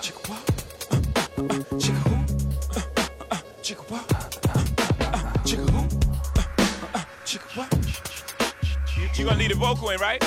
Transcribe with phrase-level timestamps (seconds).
[0.00, 0.44] Chick what?
[1.80, 2.16] Chick who?
[3.62, 4.06] Chick what?
[5.44, 5.88] Chick who?
[7.24, 7.74] Chick what?
[9.16, 10.22] You gonna leave the vocal in, right?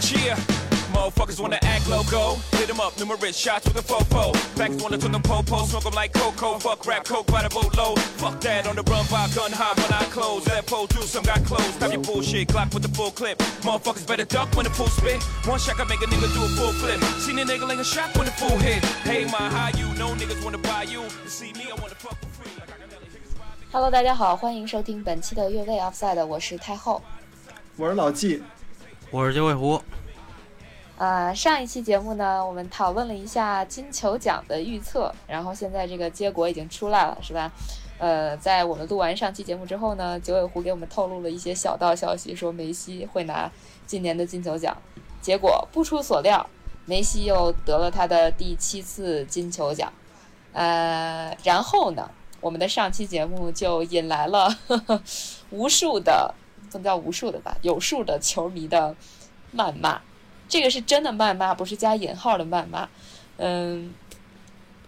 [0.00, 0.57] Cheer.
[1.07, 2.35] Motherfuckers wanna act loco.
[2.57, 4.33] Hit them up, numerous shots with a fofo.
[4.57, 6.59] Backs wanna took them po-po, smoke them like cocoa.
[6.59, 7.99] Fuck rap, coke by the boatload.
[8.17, 10.43] Fuck that, on the run by gun high when I close.
[10.45, 11.73] That pole do some got closed.
[11.75, 13.37] Stop your bullshit, clock with the full clip.
[13.61, 15.21] Motherfuckers better duck when the full spit.
[15.45, 16.99] One shot can make a nigga do a full flip.
[17.19, 18.83] Seen a nigga like a shot when the full hit.
[19.03, 19.87] Hey, my how you?
[19.95, 21.01] No niggas wanna buy you.
[21.23, 22.51] To see me, I wanna fuck for free.
[22.59, 23.67] Like I got Nelly Higgins ride me.
[23.71, 27.01] Hello，大家好，欢迎收听本期的越位 Offside，我是太后。
[27.75, 28.43] 我是老纪，
[29.09, 29.81] 我是九尾狐，
[30.98, 37.52] 呃，上一期节目呢，我们讨论了一下金球奖的预测，然后现在这个结果已经出来了，是吧？
[37.98, 43.48] 呃，在我们录完上期节目之后呢，九尾狐给我们透露了一些小道消息，说梅西会拿
[43.86, 44.76] 今年的金球奖。
[45.22, 46.44] 结果不出所料，
[46.84, 49.92] 梅西又得了他的第七次金球奖。
[50.52, 55.00] 呃，然后呢，我们的上期节目就引来了呵 呵
[55.50, 56.34] 无数的，
[56.72, 58.96] 不能叫无数的吧，有数的球迷的
[59.54, 60.00] 谩骂。
[60.48, 62.88] 这个是真的谩骂，不是加引号的谩骂。
[63.36, 63.92] 嗯，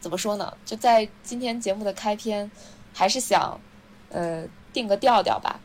[0.00, 0.52] 怎么说呢？
[0.64, 2.50] 就在今天节目的开篇，
[2.92, 3.60] 还是想
[4.08, 5.60] 呃定个调调吧。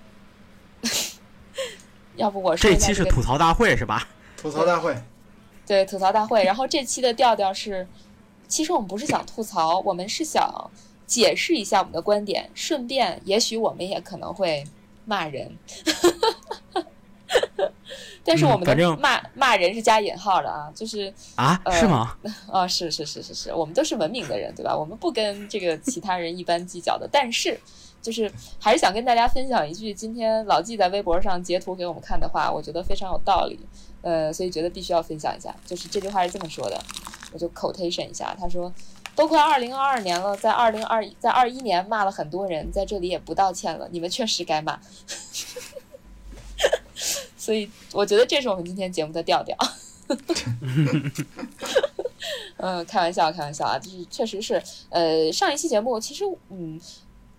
[2.16, 4.08] 要不我说这期是吐槽大会是吧？
[4.38, 4.96] 吐槽大会，
[5.66, 7.88] 对吐槽大会，然后这期的调调是，
[8.48, 10.70] 其实我们不是想吐槽，我们是想
[11.08, 14.64] 解释一下我们的观点，顺便也许我们也可能会
[15.06, 15.58] 骂人。
[18.26, 22.18] 但是我们的正骂、骂人是加引号的啊，就是啊，呃是吗？
[22.52, 24.76] 啊，是是是是是，我们都是文明的人，对吧？
[24.76, 27.08] 我们不跟这个其他人一般计较的。
[27.12, 27.60] 但是，
[28.02, 33.60] 就是还是想跟大家分享一句，今天老纪在微博上截图给我们看的话，我觉得非常有道理，
[34.02, 35.56] 呃，所以觉得必须要分享一下。
[35.64, 36.82] 就是这句话是这么说的，
[37.32, 38.74] 我就 quotation 一下，他说
[39.16, 44.80] ：“都快二零二二年了，在二零二在二一年骂了很多人，在这里也不道歉了，你们确实该骂。
[47.46, 49.56] ”所以我觉得这是我们今天节目的调调。
[52.58, 56.82] 嗯，开玩笑，开玩笑啊，就是确实是，呃，上一期节目其实，嗯，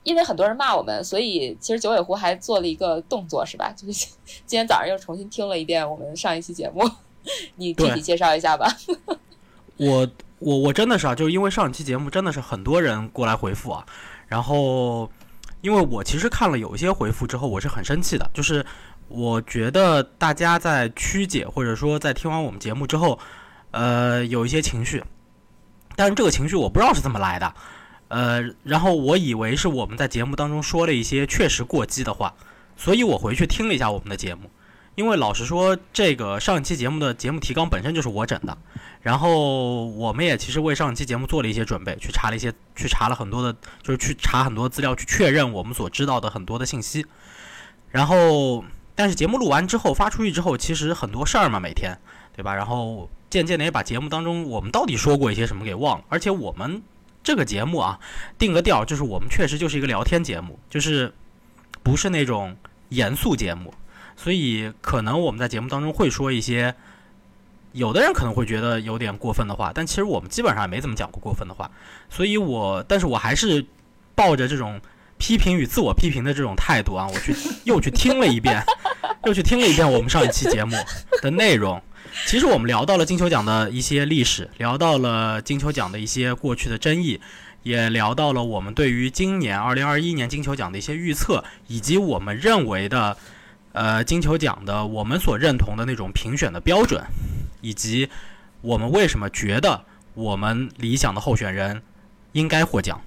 [0.04, 3.72] 因为很多人骂我们，所以其实九尾狐还做了一个动作，是吧？
[3.76, 4.06] 就是
[4.46, 6.88] 今天早上又重新听了一遍我们上一期节目，
[7.56, 8.72] 你具体介绍一下吧。
[9.78, 13.84] 我我我真的是啊，就是因为上一期节目真的是很多人过来回复啊，
[14.28, 15.10] 然后
[15.62, 18.64] 因为我其实看了有一些回复之后，我是很生气的，就是
[19.08, 23.18] 我觉得大家在曲解或者说在听完我们节目之后，
[23.70, 25.02] 呃，有一些情绪，
[25.94, 27.54] 但是这个情绪我不知道是怎么来的，
[28.08, 32.34] 呃，然后我以为是我们在节目当中说了一些确实过激的话，
[32.76, 34.50] 所以我回去听了一下我们的节目。
[34.96, 38.56] 因为老实说，这个上一期节目的节目提纲本身就是我整的，
[39.02, 43.52] 然后我们也其实为上一期节目做了一些准备，去查了一些，去查了很多的，
[43.82, 47.04] 就是去查很多资料，去确认我们所知道的很多的信息。
[47.90, 48.64] 然后，
[48.96, 51.96] 但是节目录完之后发出去之后，其实很多事儿嘛，每天，
[52.34, 52.52] 对吧？
[52.54, 56.82] 然后渐渐的也把节目当中我们到底说过一些什么给忘了，而且我们
[57.22, 58.00] 这个节目啊，
[58.38, 61.12] 定个调，就是我们确实就是一个聊天节目，就是
[61.82, 62.56] 不是那种
[62.88, 63.72] 严肃节目。
[64.16, 66.74] 所以可能我们在节目当中会说一些，
[67.72, 71.70] 有的人可能会觉得有点过分的话，但其实我们基本上也没怎么讲过过分的话。
[72.08, 73.66] 所以我，但是我还是
[74.14, 74.80] 抱着这种
[75.18, 77.34] 批评与自我批评的这种态度啊，我去
[77.64, 78.62] 又去听了一遍，
[79.24, 80.76] 又去听了一遍我们上一期节目
[81.22, 81.82] 的内容。
[82.26, 87.20] 其实我们聊到了金球奖的一些历史，聊到了金球奖的一些过去的争议，
[87.62, 93.16] 也聊到了我们对于今年二零二一年金球奖的一些预测，以及我们认为的。
[93.78, 97.04] 呃，金球奖的我们所认同的那种评选的标准，
[97.60, 98.08] 以及
[98.62, 99.84] 我们为什么觉得
[100.14, 101.82] 我们理想的候选人
[102.32, 102.98] 应该获奖。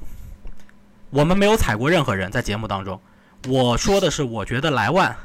[1.09, 3.02] 我们没有踩过任何人，在节目当中，
[3.47, 5.16] 我说的是，我觉得莱万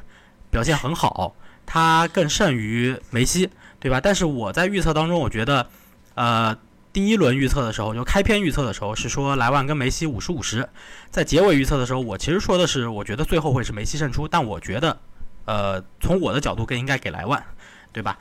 [0.51, 1.35] 表现很好，
[1.67, 4.01] 他更胜于梅西，对吧？
[4.01, 5.69] 但是我在预测当中，我觉得，
[6.15, 6.57] 呃，
[6.93, 10.69] 第一轮预测的时候，就开篇预测的时候是说莱万跟梅西五十五十，
[11.11, 14.99] 在结尾预测的时候，我其实说的是，我觉得最后会是梅西胜出，但我觉得。
[15.47, 17.45] 呃，从我的角度更应该给莱万，
[17.93, 18.19] 对吧？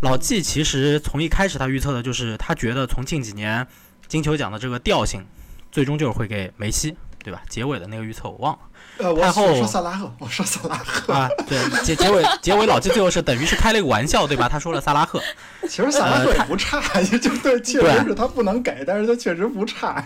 [0.00, 3.64] 老纪其实从一开始他预测的就是他觉得从近几年
[4.08, 5.24] 金球奖的这个调性，
[5.70, 7.42] 最终就是会给梅西，对吧？
[7.48, 8.58] 结尾的那个预测我忘了
[8.98, 11.28] 呃，我太后我说萨拉赫，我说萨拉赫，啊。
[11.48, 14.48] 对，结结尾结尾老季最后是等于是开了一个玩笑，对吧？
[14.48, 15.20] 他说了萨拉赫，
[15.62, 20.04] 其实萨拉赫也不差，也就对，确对实是他不能给，但是他确实不差。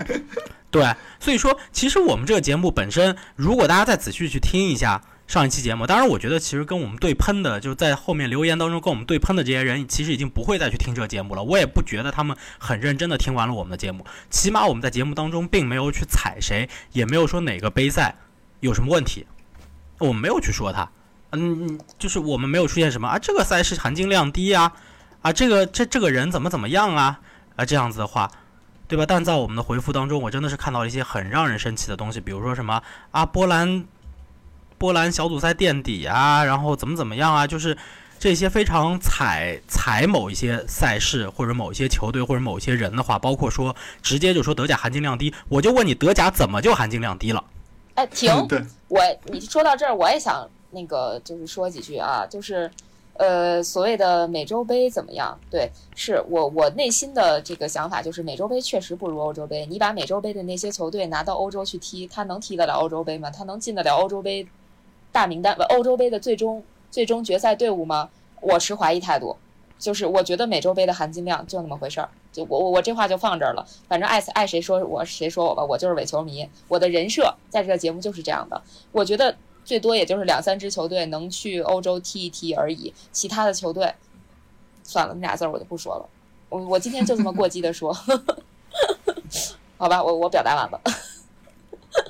[0.71, 5.03] 对，所以说其实我们这个节目本身，如果大家再仔细去听一下。
[5.29, 5.87] 上一期节目。
[5.87, 11.43] 当然，我觉得其实跟我们对喷的，就是在后面留言当中跟我们对喷的这些人，其实已经不会再去听这个节目了。
[11.45, 14.07] 我也不觉得他们很认真的听完了我们的节目。
[14.31, 18.17] 起码我们在节目当中并没有去踩谁，也没有说哪个杯赛
[18.61, 19.27] 有什么问题，
[19.99, 20.91] 我们没有去说他。
[21.33, 24.73] 嗯，就是我们没有出现什么啊，这个赛事含金量低呀，
[25.21, 27.21] 啊，这个这这个人怎么怎么样啊，
[27.57, 28.31] 啊这样子的话，
[28.87, 29.05] 对吧？
[29.07, 33.85] 但在我们的回复当中，我真的是看到了一些很让人生气的东西，比如说什么啊，波兰
[34.79, 37.77] 波兰小组赛垫底啊，然后怎么怎么样啊，就是
[38.19, 47.45] 这些非常踩踩某一些赛事或者某一些球队或者某一些人的话，包括说直接就说德甲含金量低，我就问你，德甲怎么就含金量低了？
[47.95, 48.33] 哎，停！
[48.89, 50.49] 我你说到这儿，我也想。
[50.71, 52.71] 那个就是说几句啊，就是，
[53.15, 55.35] 呃，所谓的美洲杯怎么样？
[55.51, 55.67] 对，
[55.97, 59.65] 是我我内心的这个想法就是美洲杯确实不如欧洲杯。
[59.65, 63.31] 你把美洲杯的那些球队拿到欧洲去踢，他能踢得了欧洲杯吗？
[63.31, 64.47] 他能进得了欧洲杯
[65.19, 65.53] 大名单？
[65.71, 66.63] 欧洲杯的最终
[66.93, 68.09] 最终决赛队伍吗？
[68.41, 69.37] 我持怀疑态度。
[69.79, 72.09] 就是我觉得美洲杯的含金量就那么回事儿。
[72.33, 73.67] 就我我我这话就放这儿了。
[73.89, 76.49] 反正爱爱谁说我谁说我吧，我就是伪球迷。
[76.69, 78.63] 我的人设在这个节目就是这样的。
[78.93, 79.35] 我觉得。
[79.65, 83.93] 最多也就是两三支球队能去欧洲踢一踢而已，其他的球队，
[84.83, 86.09] 算了，那俩字儿我就不说了。
[86.49, 87.93] 我我今天就这么过激的说，
[89.77, 90.81] 好吧，我我表达完了。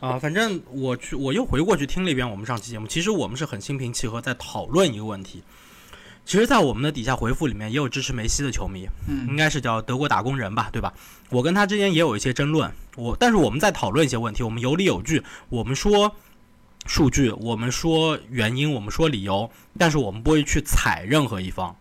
[0.01, 5.43] 啊，反正我去，我又回过去听了一遍我们上期节目，其实我们是很心平气和在讨论一个问题。
[6.25, 10.93] 其实，在我们的底下回复里面也有支持梅西的球迷，嗯，应该是叫德国打工人吧，对吧？
[11.31, 16.15] 我跟他之间也有一些争论，我但是我们在讨论一些问题，我们有理有据，我们说。
[16.87, 21.77] 数据，我们说原因，我们说理由，但是我们不会去踩任何一方，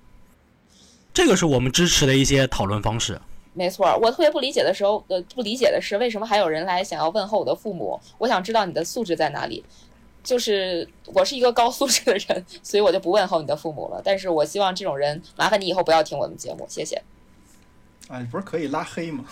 [1.14, 3.22] 这个是我们支持的一些讨论方式。
[3.58, 8.00] 没错，我特别不理解的时候，呃，不理解的是为什么还有人来想要问候我的父母？
[8.20, 9.64] 我想知道你的素质在哪里。
[10.24, 14.02] 就是我是一个高 素质的人，所以我就不问候你的父母了。
[14.04, 17.02] 但是我希望这种人，麻烦你以后不要听我们节目，谢谢。
[18.10, 19.26] 啊，你，不是可以拉黑吗？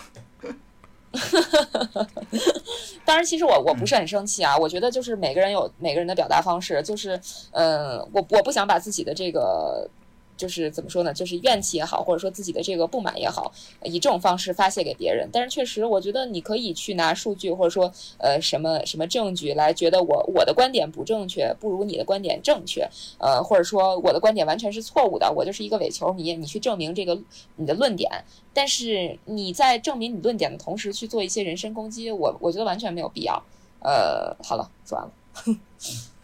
[3.04, 4.56] 当然，其实我我不是很生气啊。
[4.56, 7.20] 我觉得就是每个人有每个人的表达方式，就是，
[7.52, 9.88] 嗯，我我不想把自己的这个。
[10.36, 11.12] 就是怎么说呢？
[11.12, 13.52] 就是怨气也好，或者说自己的这个不满也好，
[13.84, 15.28] 以这种方式发泄给别人。
[15.32, 22.88] 但是确实，我觉得你可以去拿数据，或者说呃什么什么证据来觉得我我的观点不正确，不如你的观点正确。
[23.18, 26.34] 呃，或者说我的观点完全是错误的，我就是一个伪球迷。
[26.34, 27.18] 你去证明这个
[27.56, 28.10] 你的论点，
[28.52, 33.42] 但是你在证明你论点的同时去做一些人身攻击，我我觉得完全没有必要。
[33.80, 35.12] 呃，好了，说完了。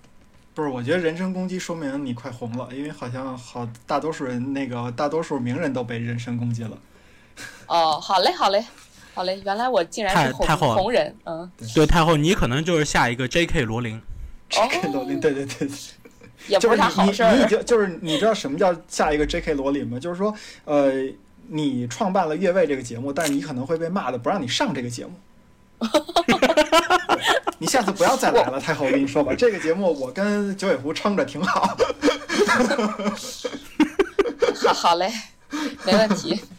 [0.54, 6.78] 不是，我觉得人身攻击说明你快红了，因为好像好大多数人那个大多数名人都被人身攻击了。
[7.66, 8.64] 哦，好嘞，好嘞，
[9.14, 13.62] 好嘞，原来我竟然是红红人，嗯，对，太后，你可能就是下一个 J.K.
[13.62, 14.00] 罗琳。
[14.50, 14.92] J.K.
[14.92, 15.66] 罗琳，对对对，
[16.48, 17.34] 也不是啥好事儿。
[17.34, 19.54] 你已经就是你知道什么叫下一个 J.K.
[19.54, 19.98] 罗琳吗？
[19.98, 20.34] 就是说，
[20.66, 20.92] 呃，
[21.48, 25.12] 你创办了越位这个节目，但是你可能会被骂的不让你上这个节目。
[27.58, 31.76] 你下次不要再来了，太后，我跟你说吧，这个节目我跟九尾狐撑着挺好。
[34.66, 35.10] 好， 好嘞，
[35.84, 36.40] 没问题。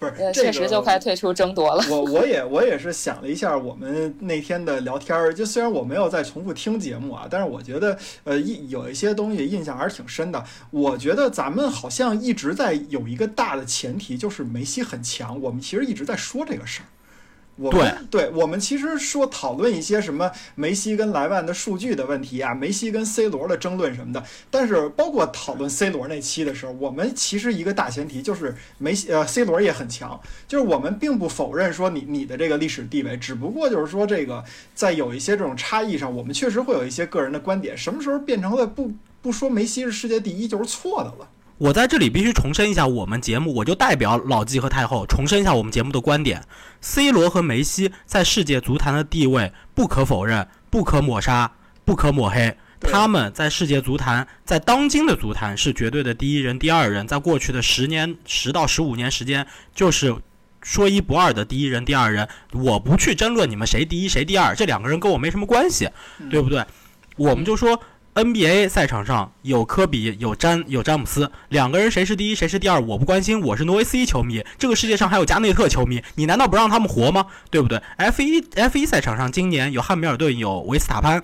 [0.00, 1.84] 不是，确实就快退出争夺了。
[1.90, 10.42] 我我也我也是想了一下，我们那天的聊天儿，就虽然我没有再重复听节目啊，但是我觉得呃印有一些东西印象还是挺深的。
[10.70, 15.38] 我觉得咱们好像一直在有一个大的前提，就是梅西很强。
[15.38, 16.88] 我们其实一直在说这个事儿。
[17.60, 24.24] 我们对我们其实说讨论一些什么梅西跟莱万的数据的问题啊，梅西跟 C 罗的争论什么的。
[24.50, 34.42] 但是包括讨论 C 罗那期的时候，我们其实一个大前提就是梅西呃 C 罗也很强，就是我们并不否认说你你的这个历史地位，只不过就是说这个
[34.74, 37.76] 在有一些这种差异上，我们确实会有一些个人的观点。
[37.76, 38.90] 什么时候变成了不
[39.20, 41.28] 不说梅西是世界第一就是错的了？
[41.60, 46.42] 我在这里必须重申一下，我们节目我就代表老纪和太后重申一下我们节目的观点
[46.80, 51.52] ：C 罗和梅西在世界足坛的地位不可否认、不可抹杀、
[51.84, 52.56] 不可抹黑。
[52.80, 57.06] 他们在世界足坛，在当今的足坛是绝对的第一人、第二人。
[57.06, 60.16] 在过去的十年、十到十五年时间，就是
[60.62, 62.26] 说一不二的第一人、第二人。
[62.54, 65.90] 我不去争论你们谁第一谁第二，这两个人跟我没什么关系，
[66.30, 66.64] 对不对？
[67.16, 67.78] 我们就说。
[68.14, 73.40] NBA 赛场上有科比，有詹，有詹姆斯，两个人谁是第一，谁是第二，我不关心。
[73.40, 77.26] 我是挪威 C 球迷，这个世界上还有加内特球迷，你难道不让他们活吗？
[77.50, 81.22] 对不对？F 一 F 一赛场上今年有汉密尔顿，有维斯塔潘，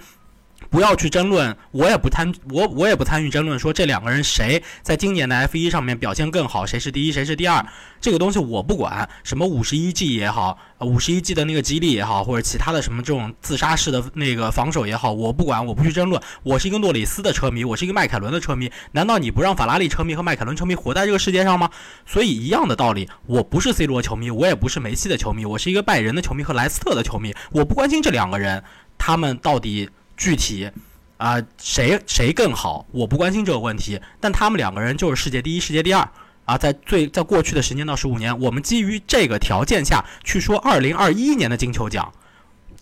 [0.76, 7.64] 不要去争论，我也不参我我也不参与争论，说这两个人谁在今年的 F 一上面表现更好，谁是第一，谁是第二，
[7.98, 9.08] 这个东西我不管。
[9.24, 16.20] 什么五十一 G 也好，五十一 G 的那个激励也好，或者其他的什么这种自杀式的那个防守也好，我不管，我不去争论。
[16.42, 21.70] 我是一个诺里斯的车迷，我是一个迈凯伦的车迷，难道你不让法拉利车迷和迈凯伦车迷活在这个世界上吗？
[22.04, 28.62] 所以一样的道理，我不是 C 罗球迷，我也不是梅西的球迷，我是一个拜仁的球迷和莱斯特的球迷，我不关心这两个人
[28.98, 30.70] 他们到底具体。
[31.18, 32.84] 啊，谁谁更好？
[32.90, 36.06] 我不关心这个问题，但他们两个人就是世界第一、世界第二
[36.44, 36.58] 啊！
[36.58, 42.12] 在最在过去的十年到十五年，我们基于这个条件下去说二零二一年的金球奖，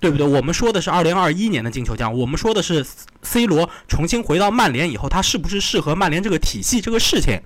[0.01, 0.27] 对不对？
[0.27, 2.85] 我们说的是二零二一年的金球奖，我们说的是
[3.23, 6.81] C 罗重新回到曼联以后，他是不是适合曼联这个体系？
[6.81, 7.41] 这个事情，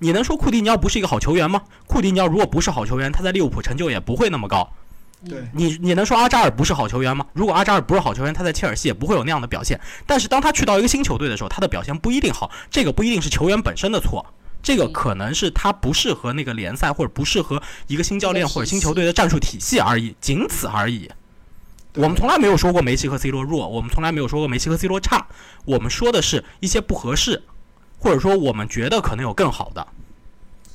[0.00, 1.62] 你能说库蒂尼奥不是一个好球员吗？
[1.86, 4.70] 库蒂尼奥如果不是好球员，他在利物浦成就也不会那么高。
[5.26, 7.26] 对你，你能说阿扎尔不是好球员吗？
[7.32, 9.80] 如果阿扎尔不是好球员，他在切尔西也不会有那样的表现。
[10.06, 12.50] 但是当他去到一个新球队的时候，他的表现不一定好。
[12.70, 14.24] 这个不一定是球员本身的错，
[14.62, 21.10] 这个可能是他不适合那个联赛，或者不适合一个新教练或者新球队的战术体系而已，仅此而已。
[21.94, 25.26] 我们从来没有说过梅西和 C 罗弱，我们从来没有说过梅西和 C 罗差，
[25.64, 27.42] 我们说的是一些不合适，
[27.98, 29.84] 或者说我们觉得可能有更好的。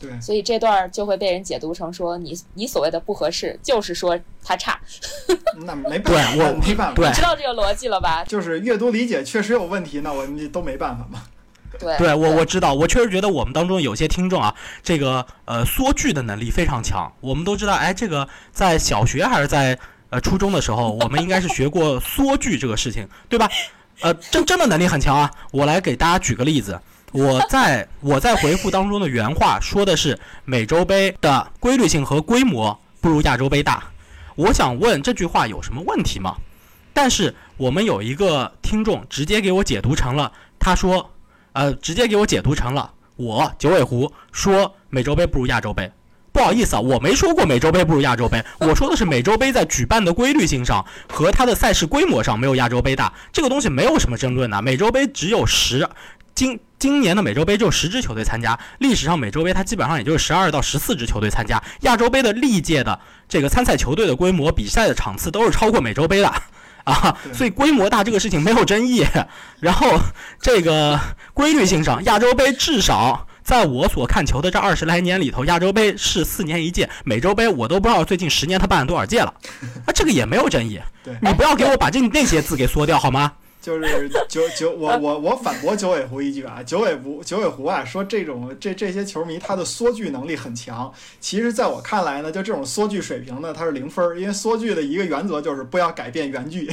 [0.03, 4.77] 对，所以这段就会被人解读成说你你所谓的不合适，就是说他差。
[5.65, 8.24] 那没办法，对我没办法，你知道这个逻辑了吧？
[8.25, 11.24] 就是阅读理解确实有问题，那我们都没办法嘛。
[11.79, 17.12] 对，对我我知道，我确实觉得我们当中有些听众啊，这个呃缩句的能力非常强。
[17.22, 19.79] 我们都知道，哎，这个在小学还是在
[20.10, 23.50] 呃初中的时候，我们应该是学过缩句这个事情，对吧？
[24.01, 25.31] 呃，真真的能力很强啊！
[25.51, 26.77] 我来给大家举个例子，
[27.13, 33.84] 我在我在回复当中的原话说的是美洲杯的规律性和规模不如亚洲杯大。
[34.36, 36.36] 我想问这句话有什么问题吗？
[36.91, 41.10] 但是我们有一个听众直接给我解读成了，他说。
[41.55, 45.91] 呃，直接给我解读成了我九尾狐说美洲杯不如亚洲杯。
[46.32, 54.60] 不好意思啊，我没说过美洲杯不如亚洲杯，我说的是美洲杯在举办的规律性上和它的赛事规模上没有亚洲杯大，这个东西没有什么争论的。
[54.63, 55.88] 美洲杯只有十，
[56.36, 61.62] 今今年的美洲杯只有十支球队参加，历史上美洲杯它基本上也就是十二到十四支球队参加。
[61.82, 63.00] 亚洲杯的历届的
[63.30, 66.34] 这个参赛球队的规模、比赛的场次都是超过美洲杯的。
[66.84, 69.06] 啊，所以规模大这个事情没有争议。
[69.62, 69.98] 然后
[70.42, 71.00] 这个
[71.34, 79.34] 规律性上，亚洲杯至少在我所看球的这二十来年里头，亚洲杯是四年一届，美洲杯我都不知道最近十年他办了多少届了。
[79.86, 80.78] 啊，这个也没有争议。
[81.06, 83.32] 对，你不要给我把这那些字给缩掉好吗？
[83.63, 90.91] 就是九九，我我我反驳九尾狐一句啊，九尾狐九尾狐啊，说这种这这些球迷他的缩句能力很强。
[91.22, 96.70] 其实，在我看来呢，就这种缩句水平呢，它是零分儿，因为缩句的一个原则就是不要改变原句。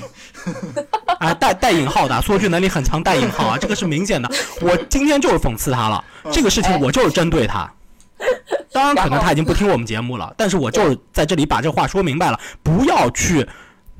[1.21, 4.29] 啊，带带引号的缩句能力很强，带引号啊，这个是明显的。
[4.61, 7.73] 我今天就是讽刺他了，这个事情我就是针对他。
[8.73, 13.47] 当然，可能他已经不听我们节目了，但是我就是在这里把这话说明白了，不要去。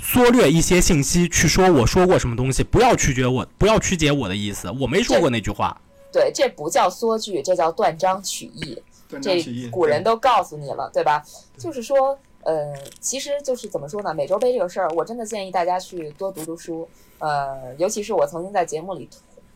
[0.01, 5.79] 缩略一些信息去说我说过什么东西，不要曲解我，不要曲解我的意思，我没说过那句话。
[6.11, 8.83] 对，这不叫缩句，这叫断章取义。
[9.21, 11.23] 这古人都告诉你了，对吧？
[11.59, 14.15] 就是说，呃，其实就是怎么说呢？
[14.15, 16.89] 美洲杯这个事儿，我真的建议大家去多读读书。
[17.19, 19.09] 呃，尤其是我曾经在节目里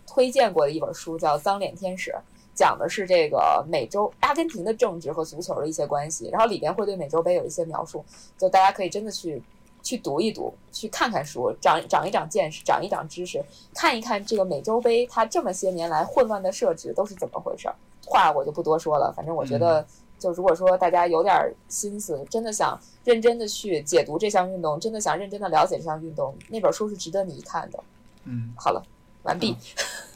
[0.07, 2.11] 推荐过的一本书，叫《脏脸天使》，
[2.55, 8.05] 讲的是这个美洲阿根廷的政治和足球的一些关系，然后里边会对美洲杯有一些描述，
[8.37, 9.43] 就大家可以真的去。
[9.85, 13.41] 去读一读，去看看书，长长一长见识，长一长知识，
[13.73, 17.77] 看一看这个美洲杯它这么些年来混乱的设置都是怎么回事儿。
[18.07, 19.87] 话我就不多说了，反正我觉得，
[20.19, 21.35] 就如果说大家有点
[21.69, 27.79] 心思，真的想认真的去解读这项运动，真的想认真的了解这项运动，那本书是值得你一看的。
[28.25, 28.83] 嗯，好了，
[29.23, 29.57] 完毕。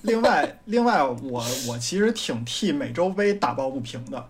[0.02, 4.28] 另外，另外，我我其实挺替美洲杯打抱不平的。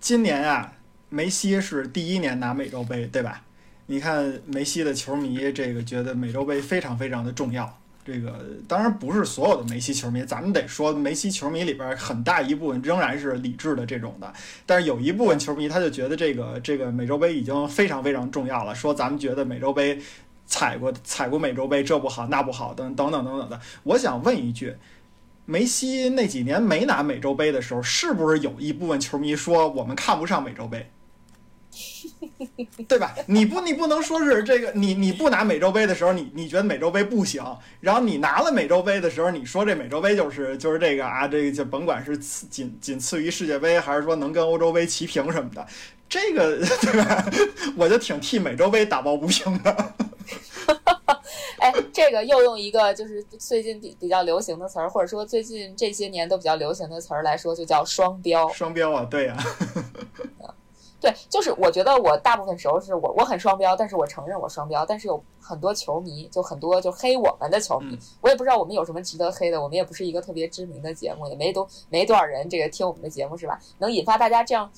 [0.00, 0.72] 今年啊，
[1.08, 3.42] 梅西是第一年拿美洲杯，对吧？
[3.90, 7.74] 你看梅西的球迷，这个觉得美洲杯非常非常的重要。
[8.04, 14.30] 这个当然不是所有的梅西球迷，咱们得说梅西球迷里边很大一部分仍然是理智的这种的。
[14.66, 19.98] 但是有一部分球迷他就觉得这个这个美洲杯已经非常非常重要了，说咱们觉得美洲杯
[20.44, 23.58] 踩过踩过美洲杯这不好那不好等等等等等的。
[23.84, 24.74] 我想问一句，
[25.46, 30.90] 梅西那几年没拿美洲杯的时候，是不是有一部分球迷说我们看不上美洲杯？
[32.88, 33.14] 对吧？
[33.26, 37.42] 你不，你不能说是这个，你你不拿美洲杯的时候，你你觉得美洲杯不行，
[37.80, 45.66] 然后你拿了美洲杯的时候，你说这美洲杯就是就是这个啊，这个就甭管是次仅仅次于世界杯，还是说能跟欧洲杯齐平什么的，
[46.08, 47.24] 这个对吧？
[47.76, 49.94] 我就挺替美洲杯打抱不平的。
[51.58, 58.48] 哎，这个又用一个就是最近比比较流行的词儿，或者说最近这些年都比较流行的词儿来说，就叫双标。
[58.50, 59.36] 双标啊，对呀、
[61.00, 73.58] 对，就是我觉得我大部分时候是我我很双标，但是我承认我双标，但是有很多球迷就很多就黑我们的球迷，嗯我也不知道我们有什么值得黑的，我们也不是一个特别知名的节目，也没多没多少人这个听我们的节目是吧？
[73.78, 74.68] 能引发大家这样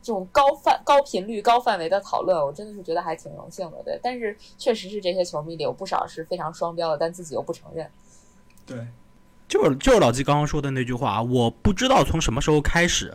[0.00, 3.98] 这种高范高频率高范围的讨论，我真的是觉得还挺荣幸的，对。
[4.00, 7.90] 但是确实是这些球迷里有不少是非常双标的，但自己又不承认。
[8.64, 8.86] 对，
[9.48, 13.12] 就是就是老季刚刚说的那句话啊，我不知道从什么时候开始，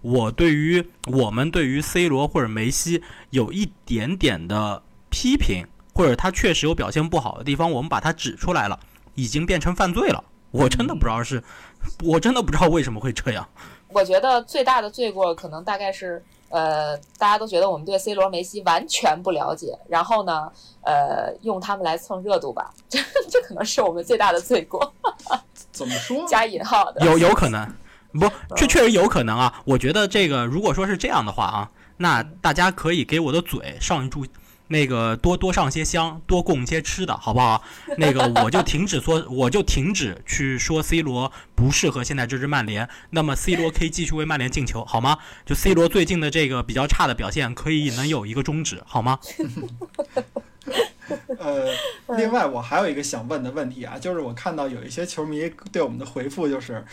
[0.00, 8.78] 我对于我们对于 C 罗或者梅西有一点点的批评，或者他确实有表现不好的地方，我们把它指出来了，
[9.14, 10.22] 已经变成犯罪了。
[10.50, 11.42] 我真的不知道是，
[12.02, 13.46] 我真的不知道为什么会这样。
[13.88, 20.50] 我觉得最大的罪过可能大概是，呃，大家都觉得我们对 C 罗、梅西完全不了解，然后呢，
[20.82, 24.92] 呃，用他们来蹭热度吧，这 这可能是我们最大的罪过，
[25.72, 26.24] 怎么说？
[26.28, 27.04] 加引号的。
[27.04, 27.66] 有有可能，
[28.12, 29.62] 不，确确实有可能啊。
[29.64, 34.26] 我觉得这个如果说是这样的话啊，那大家可以给我的嘴上一炷，
[34.68, 37.62] 那个多多上些香，多供些吃的，好不好？
[37.96, 42.88] 那个我就停止说，我就停止去说 C 罗不适合现在这支曼联。
[43.10, 45.18] 那么 C 罗可以继续为曼联进球，好吗？
[45.46, 49.18] 就 C 罗最近的这个比较差的表现，可以能有一个终止，好吗？
[51.38, 51.66] 呃，
[52.16, 56.84] 另外我还有一个想问的问题啊，就是我看到有一些球迷对我们的回复就是，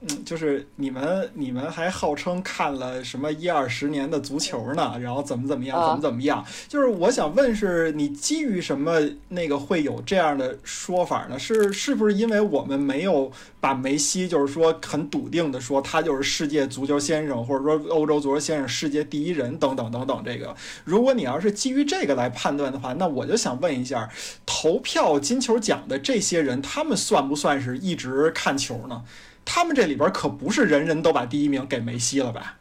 [0.00, 6.44] 嗯，就是你们你们还号称看了什么一二十年的足球呢，然后怎么怎么样，啊怎么怎么样？
[6.68, 8.98] 就是我想问，是你基于什么
[9.28, 11.38] 那个会有这样的说法呢？
[11.38, 20.54] 是是不是因为我们没有把梅西就是说很笃定的说他就是世界足球先生，或者说欧洲足球先生、世界第一人等等等等这个？
[20.84, 24.08] 如果你要是基于这个来判断的话，那我就想问一下，
[24.44, 29.04] 投票金球奖的这些人，他们算不算是一直看球呢？
[29.44, 32.58] 他们这里边可不是人人都把第一名给梅西了吧？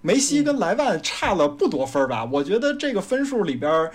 [0.00, 2.24] 梅西跟莱万差了不多分吧？
[2.24, 3.90] 我觉得这个分数里边，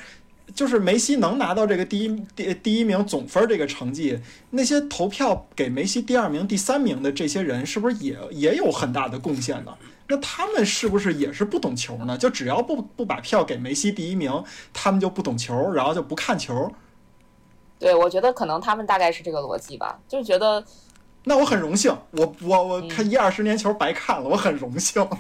[0.56, 4.18] 就是梅西能拿到这个第一第第一名总分这个成绩，
[4.52, 9.74] 那些投票给梅西第二名、第三名的这些人，是不是也也有很大的贡献呢？
[10.10, 12.18] 那他们是不是也是不懂球呢？
[12.18, 16.72] 就只要不不把票给梅西第一名，他们就不懂球，然后就不看球。
[17.80, 20.64] 对，我觉得可能他们大概是这个逻辑吧，就是觉得
[21.26, 25.06] 那我很荣幸，我我我嗯看一二十年球白看了，我很荣幸。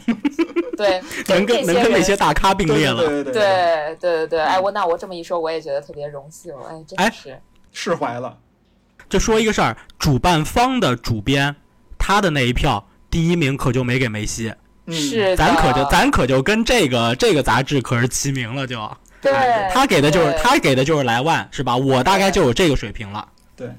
[0.78, 2.98] 对能跟能跟那些大咖并列了。
[2.98, 7.40] 对对对对对对对，哎，我那我这么一说，我也觉得特别荣幸，哎，真是。
[7.72, 8.38] 释怀了。
[9.10, 11.56] 就说一个事儿，主办方的主编
[11.98, 14.54] 他的那一票第一名可就没给梅西，
[14.88, 18.90] 嗯，是，咱可就咱可就跟这个这个杂志可是齐名了就，
[19.22, 19.34] 对，
[19.72, 21.76] 他给的就是他给的就是莱万是吧？
[21.76, 23.28] 我大概就有这个水平了。
[23.56, 23.70] 对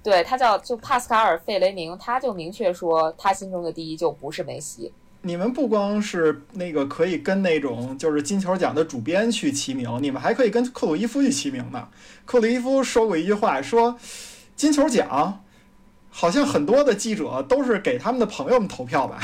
[0.00, 4.92] 对，他叫就帕斯卡尔·费雷明，他就明确说他心中的第一就不是梅西。
[5.22, 11.88] 你们不光是那个可以跟那种就是金球奖的主编去齐名，你们还可以跟克鲁伊夫去齐名呢。
[12.24, 13.98] 克鲁伊夫说过一句话，说
[14.54, 15.42] 金球奖
[16.08, 19.18] 好像很多的记者都是给他们的朋友们投票吧。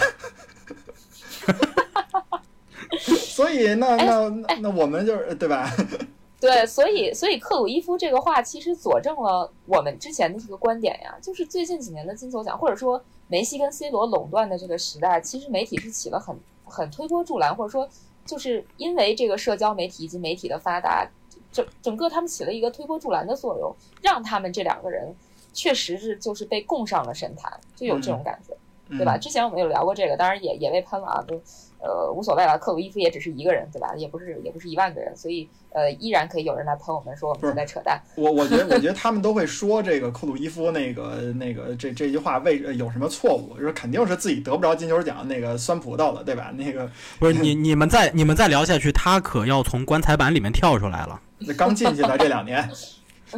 [3.09, 5.71] 所以那那那那我们就是对吧？
[6.41, 17.89] 对，所以所以克鲁伊夫这个话其实佐证了我们之前的这个观点呀，就是最近几年的金球奖，或者说梅西跟 C 罗垄断的这个时代，其实媒体是起了很很推波助澜，或者说
[18.27, 21.09] 就是因为这个社交媒体以及媒体的发达，
[21.51, 25.15] 整整个他们起了一个推波助澜的作用，让他们这两个人
[25.55, 28.55] 确实是就是被供上了神坛，就有这种感觉。
[28.91, 29.17] 对吧？
[29.17, 31.41] 嗯之前我们有聊过这个，当然也也被喷了啊，都
[31.81, 32.59] 呃无所谓了。
[32.59, 33.95] 克鲁伊夫也只是一个人，对吧？
[33.97, 38.01] 也不是也不是一万个人，所以呃依然可以有人来喷我们说我们是在扯淡。
[38.17, 46.53] 我我觉得，我觉得他们都会说这个克鲁伊夫那个那个这这句话为呃有什么错误，就是肯定是自己得不着金球奖那个酸葡萄了，对吧？
[46.57, 51.21] 那个不是你你们再你们再聊下去，他可要从棺材板里面跳出来了。
[51.39, 52.69] 那刚进去的这两年，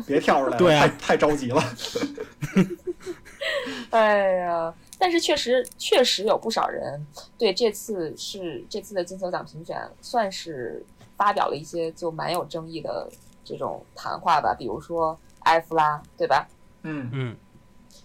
[0.06, 1.62] 别跳出来了，对啊太太着急了。
[3.90, 7.04] 哎呀，但是确实确实有不少人
[7.37, 10.85] 对这次是这次的金球奖评选算是
[11.16, 13.09] 发表了一些就蛮有争议的
[13.44, 16.48] 这种谈话吧，比如说埃弗拉，对吧？
[16.82, 17.11] 嗯。
[17.12, 17.37] 嗯，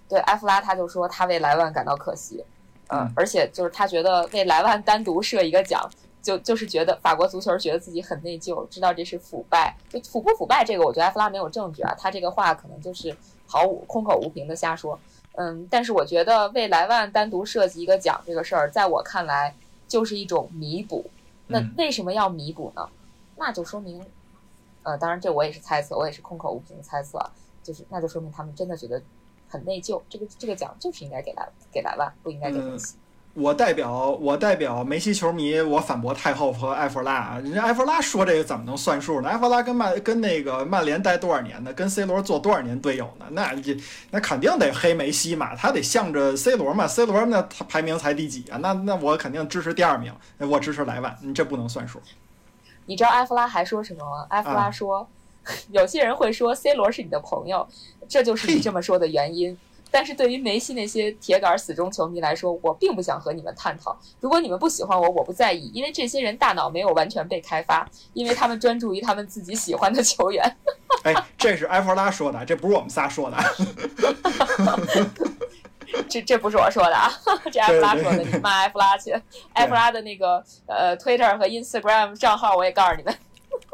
[0.07, 2.43] 对埃弗拉，他就说他为莱万感到可惜，
[2.89, 5.89] 嗯嗯，而且就是他觉得为莱万单独设一个奖，
[6.21, 13.15] 就就是觉得法国足球觉得自己很内疚，知道这是腐败，就腐不腐败这个，我觉得埃弗拉没有证据啊，他这个话可能就是
[13.47, 14.99] 毫无空口无凭的瞎说，
[15.33, 19.55] 嗯，但是我觉得为莱万单独设计一个奖这个事儿，在我看来
[19.87, 21.09] 就是一种弥补，
[21.47, 22.87] 那嗯为什么要弥补呢？
[23.37, 24.05] 那就说明，
[24.83, 27.31] 呃，当然这我也是猜测，我也是空口无凭的猜测啊。
[27.63, 29.01] 就是那就说明他们真的觉得
[29.47, 30.01] 很内疚。
[30.09, 32.95] 这个这个奖就是应该给莱给莱万，不应该给梅西。
[33.33, 37.39] 我代表我代表梅西球迷，我反驳太后和埃弗拉。
[37.41, 39.29] 人家埃弗拉说这个怎么能算数呢？
[39.29, 41.71] 埃弗拉跟曼跟那个曼联待多少年呢？
[41.71, 43.25] 跟 C 罗做多少年队友呢？
[43.31, 43.77] 那这
[44.09, 46.85] 那肯定得黑梅西嘛，他得向着 C 罗嘛。
[46.85, 48.57] C 罗那他排名才第几啊？
[48.57, 51.15] 那那我肯定支持第二名，我支持莱万。
[51.21, 52.01] 你这不能算数。
[52.85, 54.25] 你知道埃弗拉还说什么吗？
[54.29, 55.07] 埃弗拉说，
[55.71, 57.65] 有些人会说 C 罗是你的朋友，
[58.09, 59.57] 这就是你这么说的原因。
[59.91, 63.95] 但是对于梅西那些铁杆死忠球迷来说，我并不想和你们探讨。
[64.21, 70.55] 如果你们不喜欢我，我不在意，因为这些人大脑没有完全被开发，因为他们专注于他们自己喜欢的球员。
[71.03, 73.37] 哎，这是埃弗拉说的，这不是我们仨说的。
[76.07, 77.11] 这这不是我说的啊，
[77.51, 79.13] 这埃弗拉说的，你骂埃弗拉去。
[79.53, 83.13] 埃弗拉的那个呃，Twitter 和 Instagram 账号我也告诉你们。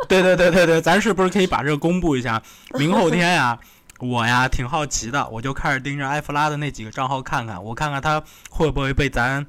[0.07, 2.41] 对对对对对，咱是不是可以把这个公布一下？
[2.73, 3.59] 明后天呀。
[3.99, 9.45] 我呀，挺好奇的，我就开始盯着埃弗拉的那几个账号看看，我看看他会不会被咱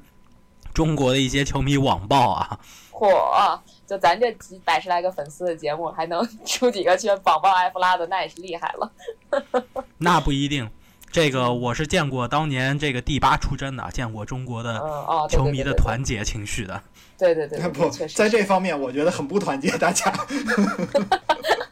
[0.73, 2.59] 中国的一些球迷网暴啊？
[2.91, 3.59] 嚯！
[3.85, 8.91] 就咱这几百十来个粉丝的节目，还能出几个去网暴埃弗拉的，那也是厉害了。
[9.97, 10.69] 那不一定，
[11.11, 14.79] 这个我是见过当年这个第八出征的，见过中国的
[15.29, 16.81] 球迷的团结情绪的。
[17.17, 20.11] 对对对，不，在这方面我觉得很不团结，大家。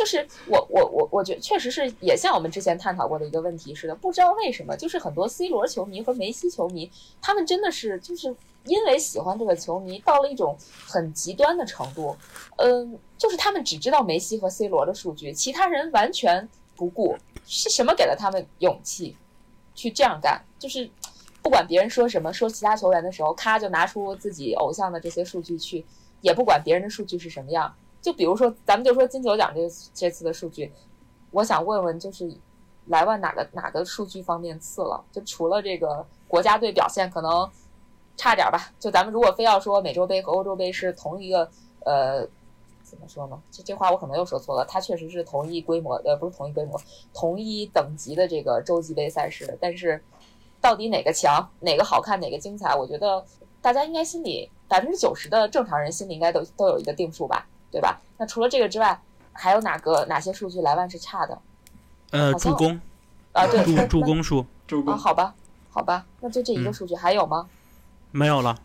[0.00, 8.34] 就是我我我我觉得确实是也像我们之前探讨过的一个问题似的，不知道为什么，就是很多 C 罗球迷和梅西球迷，他们真的是就是
[8.64, 12.16] 因为喜欢这个球迷到了一种很极端的程度，
[12.56, 17.14] 嗯，就是他们只知道梅西和 C 罗的数据，其他人完全不顾。
[17.44, 19.14] 是什么给了他们勇气
[19.74, 20.42] 去这样干？
[20.58, 20.88] 就是
[21.42, 25.84] 不管别人说什么，说其他球员的时候，咔就拿出自己偶像的这些数据去，
[26.22, 27.74] 也不管别人的数据是什么样。
[28.00, 29.60] 就比如说，咱们就说金球奖这
[29.92, 30.72] 这次的数据，
[31.30, 32.30] 我想问问，就是
[32.86, 35.04] 莱万哪个哪个数据方面次了？
[35.12, 37.48] 就除了这个国家队表现可能
[38.16, 38.72] 差点吧。
[38.78, 41.48] 就咱们如果非要说美洲杯和欧洲杯是同一个
[41.84, 42.26] 呃，
[42.82, 43.40] 怎么说呢？
[43.50, 44.64] 这这话我可能又说错了。
[44.66, 46.80] 它确实是同一规模，呃，不是同一规模，
[47.12, 49.56] 同一等级的这个洲际杯赛事。
[49.60, 50.02] 但是
[50.60, 52.74] 到底哪个强，哪个好看，哪个精彩？
[52.74, 53.24] 我觉得
[53.60, 57.46] 大家应该心里百分之九十的正常人心里应该都都有一个定数吧。
[57.70, 58.00] 对吧？
[58.18, 59.00] 那除了这个之外，
[59.32, 61.38] 还有哪个哪些数据莱万是差的？
[62.10, 62.80] 呃，助攻
[63.32, 64.96] 啊，对，助助攻数，助攻。
[64.98, 65.34] 好吧，
[65.70, 67.48] 好吧，那就这一个数据还有吗？
[68.10, 68.58] 没有了。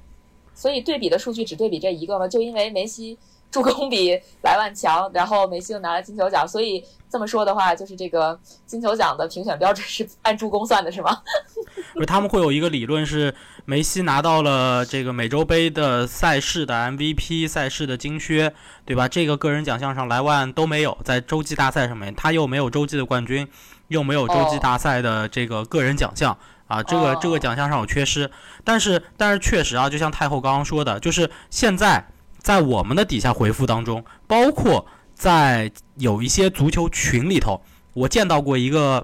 [0.55, 2.27] 所以对比的数据只对比这一个吗？
[2.27, 3.17] 就因为梅西
[3.55, 11.17] 助攻比莱万强，然后梅西又拿了金球奖，所以这么说的话，就是这个金球奖的评选标准是按助攻算的，是吗？
[11.95, 13.33] 不是，他们会有一个理论是。
[13.67, 18.53] 梅西拿到了这个美洲杯的赛事的 MVP，赛事的金靴，
[18.85, 19.07] 对吧？
[19.07, 23.47] 这个个人奖项上莱万都没有，在洲际大赛上面，他又没有洲际的冠军，
[23.87, 26.37] 又没有洲际大赛的这个个人奖项
[26.67, 28.29] 啊，这个这个奖项上有缺失。
[28.63, 32.05] 但是但是确实啊，就像太后刚刚说的，就是现在
[32.45, 37.59] 在我们的底下回复当中，包括在有一些足球群里头，
[37.93, 39.03] 我见到过一个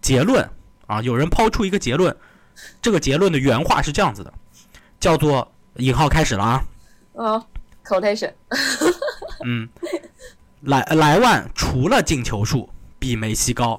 [0.00, 0.48] 结论
[0.86, 2.16] 啊，有人抛出一个结论。
[2.80, 4.32] 这个结论的原话是这样子的，
[4.98, 5.46] 叫做
[5.76, 6.64] 引号开始了啊。
[7.12, 7.44] 嗯
[7.84, 8.32] ，quotation。
[9.44, 9.68] 嗯，
[10.62, 13.78] 莱莱万除了进球数比梅西高，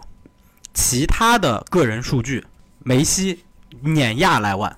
[0.75, 2.45] 其他的个人数据
[2.83, 3.43] 梅西
[3.81, 4.77] 碾压莱万。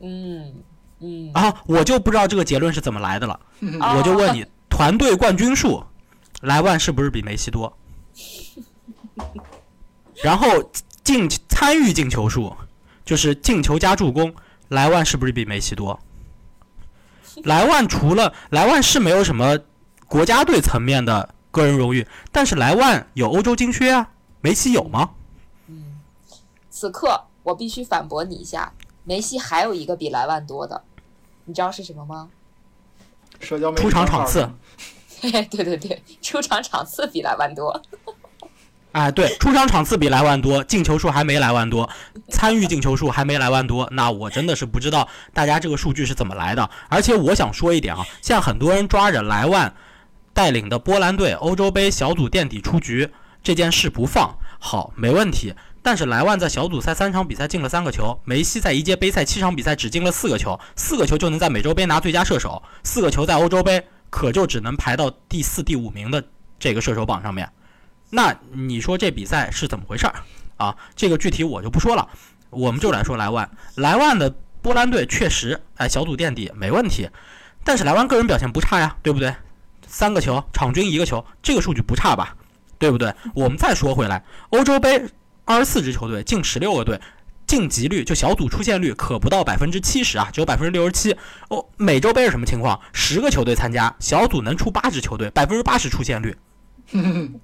[0.00, 0.56] 嗯
[1.02, 1.30] 嗯。
[1.34, 3.38] 啊，我就不知道这个结论是怎么来的了。
[3.60, 5.84] 我就问你，团队冠军数，
[6.40, 7.76] 莱万是不是比梅西多？
[10.22, 10.46] 然后
[11.04, 12.56] 进参与进球数。
[13.04, 14.32] 就是进球加助攻，
[14.68, 15.98] 莱万是不是比梅西多？
[17.42, 19.58] 莱万除了莱万是没有什么
[20.06, 24.08] 国家队层面的个人荣誉，但是莱万有欧洲金靴啊，
[24.40, 25.10] 梅西有吗？
[25.66, 26.00] 嗯，
[26.70, 30.84] 此刻我必须反驳你一下，梅西还有一个比莱万多的，
[31.52, 32.30] 你知道是什么吗？
[33.38, 34.48] 社交出场场次。
[35.20, 37.82] 对对对，出场场次比莱万多。
[38.92, 41.90] 哎，对，出场场次比莱万多，进球数还没莱万多，
[42.30, 46.70] 参与进球数还没莱万多，那我真的是不知道大家这个数据是怎么来的。
[46.88, 49.74] 而且我想说一点啊，现在很多人抓着莱万
[50.32, 53.10] 带领的波兰队欧洲杯小组垫底出局
[53.42, 55.54] 这件事不放，好，没问题。
[55.82, 66.22] 但是莱万在小组赛三场比赛进了三个球，梅西在一届杯赛七场比赛只进了四个球，四个球就能在美洲杯拿最佳射手，四个球在欧洲杯可就只能排到第四、第五名的
[66.58, 67.50] 这个射手榜上面。
[68.10, 70.14] 那你说这比赛是怎么回事儿
[70.56, 70.76] 啊？
[70.94, 72.08] 这个具体我就不说了，
[72.50, 73.50] 我们就来说莱万。
[73.74, 77.08] 莱万的波兰队确实，哎，小组垫底没问题，
[77.64, 79.34] 但是莱万个人表现不差呀，对不对？
[79.88, 82.36] 三个球，场均一个球，这个数据不差吧？
[82.78, 83.12] 对不对？
[83.34, 85.02] 我们再说回来，欧洲杯
[85.44, 87.00] 二十四支球队，进十六个队，
[87.46, 91.16] 晋级率就小组出现率可不到百分之七十啊，只有百分之六十七。
[91.48, 92.80] 哦，美洲杯是什么情况？
[92.92, 96.36] 十个球队参加，小组能出八支球队，百分之八十出现率。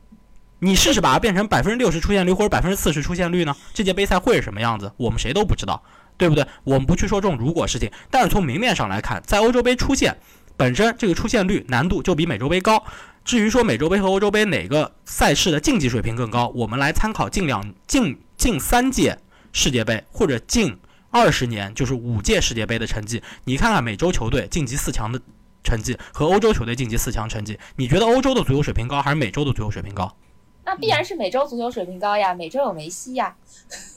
[0.60, 3.54] 你试试把它变成百分之六十出现率或者百分之四十出现率呢？
[3.72, 4.90] 这届杯赛会是什么样子？
[4.96, 5.82] 我们谁都不知道，
[6.16, 6.44] 对不对？
[6.64, 10.18] 我们不去说这种如果事情，但是从明面上来看，在欧洲杯出现
[10.56, 12.82] 本身这个出现率难度就比美洲杯高。
[13.28, 19.18] 至于说美洲杯和欧洲杯哪个赛事的竞技水平更高，我们来参考近两近近三届
[19.52, 20.78] 世界杯或者近
[21.10, 25.20] 二十年就是五届世界杯的成绩，你看看美洲球队晋级四强的
[25.62, 30.16] 成绩和欧洲球队晋级四强成绩，你觉得欧洲的足球水平高还是美洲的足球水平高？
[30.64, 33.36] 那必然是美洲足球水平高呀，美洲有梅西呀。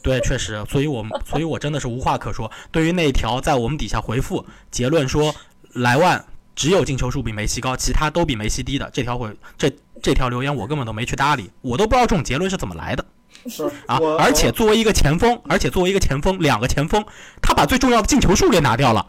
[0.03, 2.51] 对，确实，所以我们，所以我真的是无话可说。
[2.69, 5.33] 对于那一条在我们底下回复结论说
[5.71, 6.25] 莱万
[6.61, 9.67] 只有进球数比梅西高，其他都比梅西低的这条回这
[9.99, 13.03] 这条留言，我根本都没去搭理，我都不知道这种结论是怎么来的
[13.87, 13.97] 啊！
[14.19, 17.03] 而且作为一个前锋，而且作为一个前锋，两个前锋，
[17.41, 19.03] 他把最重要的进球数给拿掉了，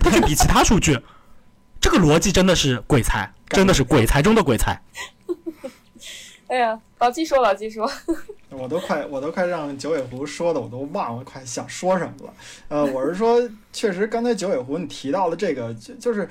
[0.00, 0.98] 他去比其他数据，
[1.80, 4.82] 这个逻辑真的是鬼才，真的是鬼才中的鬼才。
[6.48, 7.88] 哎呀，老季说，老季说，
[8.50, 12.34] 我都快，我都快让九尾狐说的，我都忘了，快想说什么了。
[12.66, 13.40] 呃，我是说，
[13.72, 16.28] 确实，刚才九尾狐你提到了这个，就就是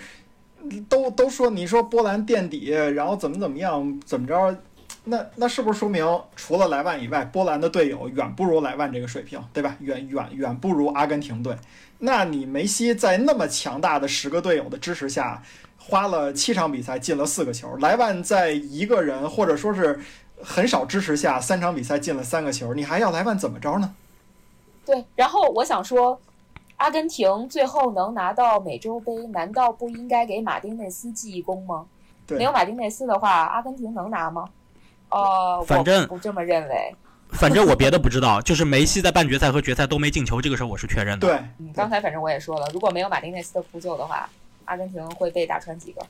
[0.90, 4.58] 都都说你说波兰垫底，然后怎么怎么样，怎么着？
[5.04, 9.76] 那那是不是说明除了莱万以外，波兰的队友远不如莱万这个水平，对吧？
[9.80, 11.56] 远远远不如阿根廷队。
[12.00, 15.44] 那你梅西在那么强大的十个队友的支持下。
[15.88, 20.00] 花了七场比赛进了四个球，莱万在一个人或者说是
[20.42, 23.94] 很少支持下，三场比赛进了三个球，你还要莱万怎么着呢？
[24.84, 26.20] 对，然后我想说，
[26.78, 31.86] 阿根廷最后能拿到美洲杯，难道不应该给马丁内斯记一功吗？
[32.28, 34.50] 对，没有马丁内斯的话，阿根廷能拿吗？
[35.10, 36.96] 呃，反正不这么认为。
[37.30, 41.28] 反正我别的不知道， 就是梅西在半决赛和决赛都没进球，这个事儿我是确认的。
[41.28, 44.30] 对，嗯，刚才反正我也说了，如果没有马丁内斯的扑救的话。
[44.68, 46.04] 阿根廷会被打穿几个？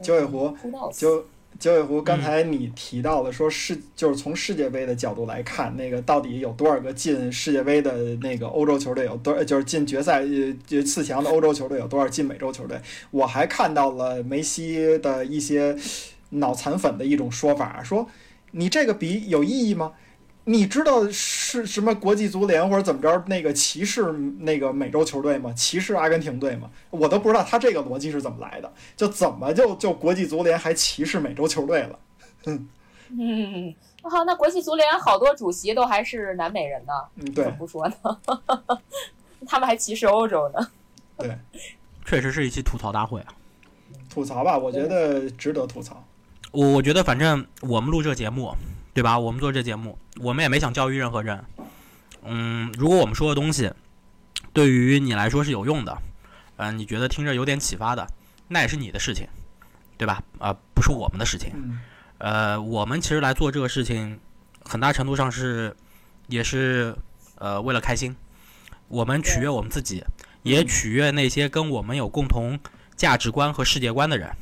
[0.00, 0.56] 九尾狐，
[0.92, 1.26] 九
[1.58, 12.80] 九尾狐，刚才你提到了说世，就是从世界杯的角度来看，那个到底有多少个进世界杯的那个欧洲球队有多，就是进决赛呃四强的欧洲球队有多少进美洲球队？
[13.10, 15.76] 我还看到了梅西的一些
[16.30, 18.08] 脑残粉的一种说法，说
[18.52, 19.92] 你这个比有意义吗？
[20.48, 25.52] 你知道是什么国际足联或者怎么着那个歧视那个美洲球队吗？
[25.54, 26.70] 歧视阿根廷队吗？
[26.90, 31.98] 我都不知道他这个逻辑是怎么来的，就怎么就就国际足联还歧视美洲球队了？
[32.44, 32.68] 嗯
[33.10, 36.92] 嗯，好，那国际足联好多主席都还是南美人呢。
[37.16, 37.94] 嗯，对，怎么不说呢？
[39.48, 40.70] 他们还歧视欧洲呢。
[41.18, 41.36] 对，
[42.04, 43.26] 确实是一期吐槽大会啊。
[44.08, 46.04] 吐槽吧，我觉得值得吐槽。
[46.52, 48.54] 我我觉得反正我们录这节目。
[48.96, 49.18] 对吧？
[49.18, 51.44] 我们做这节目，我们也没想教育任何人。
[52.24, 53.70] 嗯，如果我们说的东西
[54.54, 55.98] 对于你来说是有用的，
[56.56, 58.08] 嗯，你觉得听着有点启发的，
[58.48, 59.28] 那也是你的事情，
[59.98, 60.22] 对吧？
[60.38, 61.52] 啊，不是我们的事情。
[62.16, 64.18] 呃，我们其实来做这个事情，
[64.64, 65.76] 很大程度上是
[66.28, 66.96] 也是
[67.34, 68.16] 呃为了开心，
[68.88, 70.02] 我们取悦我们自己，
[70.42, 72.58] 也取悦那些跟我们有共同
[72.96, 74.34] 价值观和世界观的人。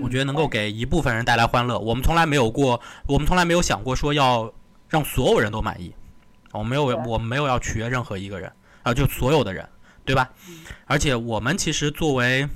[0.00, 4.52] 我觉得能够给一部分人带来欢乐，我们从来没有过，我们从来没有想过说要
[4.88, 5.92] 让所有人都满意，
[6.52, 8.52] 我没有，我们没有要取悦任何一个人
[8.84, 9.68] 啊，就所有的人，
[10.04, 10.30] 对吧？
[10.86, 12.48] 而且我们其实作为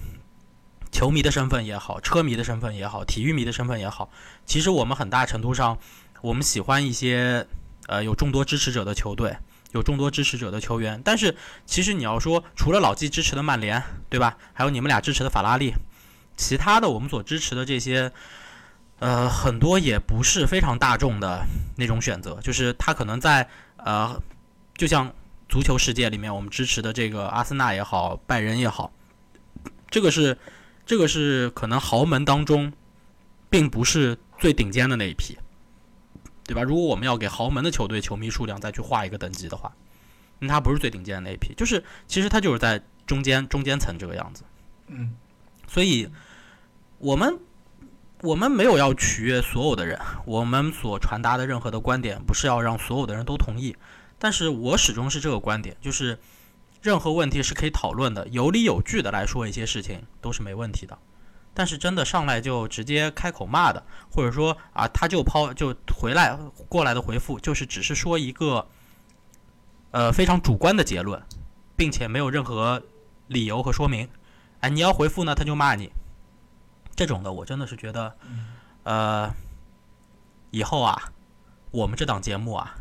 [0.92, 4.08] 球迷的身份也好，车迷的身份也好，体育迷的身份也好，
[4.46, 5.76] 其实我们很大程度上，
[6.22, 7.44] 我们喜欢一些
[7.88, 9.36] 呃有众多支持者的球队，
[9.72, 11.02] 有众多支持者的球员。
[11.04, 14.36] 但是其实你要说，除了老季支持的曼联，对吧？
[14.52, 15.74] 还有你们俩支持的法拉利。
[16.36, 18.10] 其他的我们所支持的这些，
[18.98, 24.20] 呃，很多也不是非常大众的那种选择，就是他可能在呃，
[24.76, 25.12] 就像
[25.48, 28.92] 足球世界里面我们支持的这个阿森纳也好，拜仁也好，
[29.88, 30.36] 这个是
[30.84, 32.72] 这个是可能豪门当中，
[33.48, 35.38] 并不是最顶尖的那一批，
[36.44, 36.62] 对吧？
[36.62, 39.72] 如果我们要给豪门的球队球迷数量再去划一个等级的话，
[40.40, 44.42] 那他不是最顶尖的那一批，就是其实他就是在中间中间层这个样子，
[44.88, 45.14] 嗯。
[45.66, 46.08] 所以，
[46.98, 47.38] 我们
[48.22, 53.76] 我们没有要取悦所有的人，我们所传达的任何的观点不是要让所有的人都同意。
[54.18, 56.18] 但是我始终是这个观点，就是
[56.80, 60.96] 任何问题是可以讨论的，有理有据的来说一些事情都是没问题的。
[61.52, 66.36] 但是真的上来就直接开口骂的，或者说啊他就抛就回来
[66.68, 68.66] 过来的回复，就是只是说一个
[69.90, 71.22] 呃非常主观的结论，
[71.76, 72.82] 并且没有任何
[73.28, 74.08] 理由和说明。
[74.64, 75.92] 哎，你要回复呢，他就骂你。
[76.96, 78.16] 这种的，我真的是觉得，
[78.84, 79.30] 呃，
[80.52, 81.12] 以后啊，
[81.70, 82.74] 我们这档节目啊，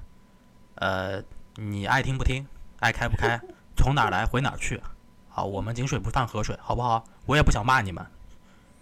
[0.76, 1.22] 呃，
[1.58, 2.48] 你爱听不听，
[2.80, 3.38] 爱开不开，
[3.76, 4.82] 从哪儿来回哪儿去，
[5.36, 7.04] 啊，我们井水不犯河水，好不好？
[7.26, 8.02] 我也不想骂你们，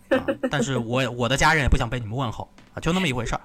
[0.10, 3.42] 啊，但是我我的家人也不想被你们问候啊，就那么一回事儿。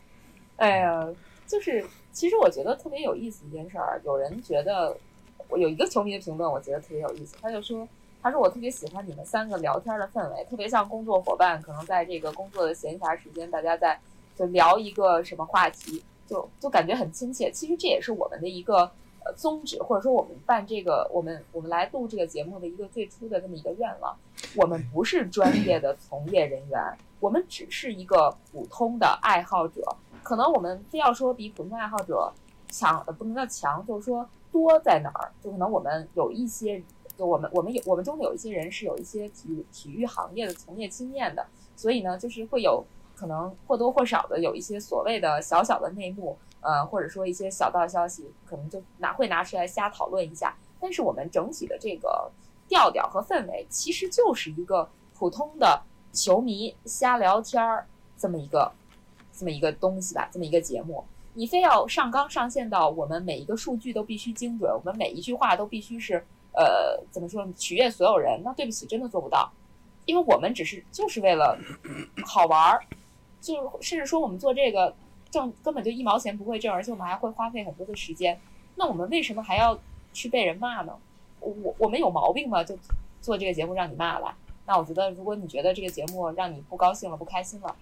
[0.56, 1.06] 哎呀，
[1.46, 4.96] 就是其实我觉得特别有意思一件事儿，有人觉得
[5.48, 7.86] 我有一个球迷的评论，我觉得特别有意思，他就说。
[8.24, 14.00] 他说：“我特别喜欢你们三个聊天的氛围，特别像工作伙伴，可能在这个工作的闲暇时间，大家在
[14.34, 17.50] 就聊一个什么话题，就就感觉很亲切。
[17.50, 18.90] 其实这也是我们的一个
[19.26, 24.16] 呃宗旨，或者说我们办这个，我们我们来录这个节目的一个最初的这么一个愿望。
[24.56, 26.80] 我们不是专业的从业人员，
[27.20, 29.82] 我们只是一个普通的爱好者。
[30.22, 32.32] 可能我们非要说比普通爱好者
[32.70, 35.30] 强，呃，不能叫强，就是说多在哪儿？
[35.42, 36.82] 就可能我们有一些。”
[37.16, 41.46] 就我们，我们有我们中有一些人是有一些体育体育行业的从业经验的，
[41.76, 50.56] 所以呢，就是会有可能或多或少的有一些所谓的小小的内幕，呃，或者说一些小道消息，可能就拿会拿出来瞎讨论一下。
[50.80, 52.28] 但是我们整体的这个
[52.66, 55.80] 调调和氛围，其实就是一个普通的
[56.12, 57.86] 球迷瞎聊天儿
[58.18, 58.72] 这么一个
[59.32, 61.04] 这么一个东西吧，这么一个节目。
[61.34, 66.24] 你非要上纲上线到我们每一个数据都必须精准，我们每一句话都必须是。
[66.56, 68.40] 呃，怎么说取悦所有人？
[68.44, 69.50] 那对不起，真的做不到，
[70.06, 71.58] 因为我们只是就是为了
[72.24, 72.80] 好玩儿，
[73.40, 74.94] 就是甚至说我们做这个
[75.32, 78.40] 挣根本就一毛钱不会挣，而且我们还会花费很多的时间。
[78.76, 79.76] 那我们为什么还要
[80.12, 80.96] 去被人骂呢？
[81.40, 82.62] 我我们有毛病吗？
[82.62, 82.78] 就
[83.20, 84.32] 做这个节目让你骂了？
[84.64, 87.74] 那我觉得，如果你觉得这个节目让你不高兴了、不开心了，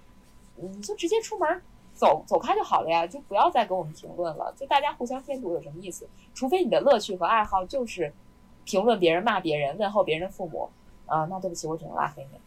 [0.56, 4.54] 你就直接出门走走开就好了呀，就不要再给我们评论了。
[4.56, 6.08] 就大家互相添堵有什么意思？
[6.32, 8.10] 除非你的乐趣和爱好就是。
[8.64, 10.68] 评论别人、骂别人、问候别人的父母，
[11.06, 12.38] 啊，那对不起，我只能拉黑你。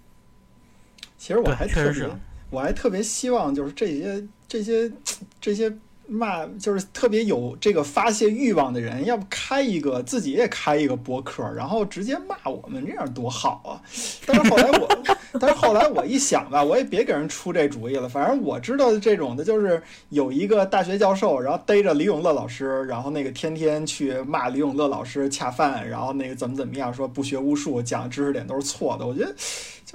[1.17, 2.09] 其实我还特别，
[2.49, 4.91] 我还特别希望就是这些、这些、
[5.39, 5.75] 这些。
[6.07, 13.81] 骂就是特别有这个发泄欲望的人，要不开一个自己也开一个博客，然后直接骂我们，这样多好啊！
[14.25, 14.87] 但是后来我，
[15.39, 18.07] 但是后来我一想吧，我也别给人出这主意了。
[18.07, 29.05] 反正我知道这种的，就是有一个大学教授，然后逮着李永乐老师，然后那个天天去骂李永乐老师恰饭，然后那个怎么怎么样，说不学无术，讲知识点都是错的。
[29.05, 29.35] 我觉得。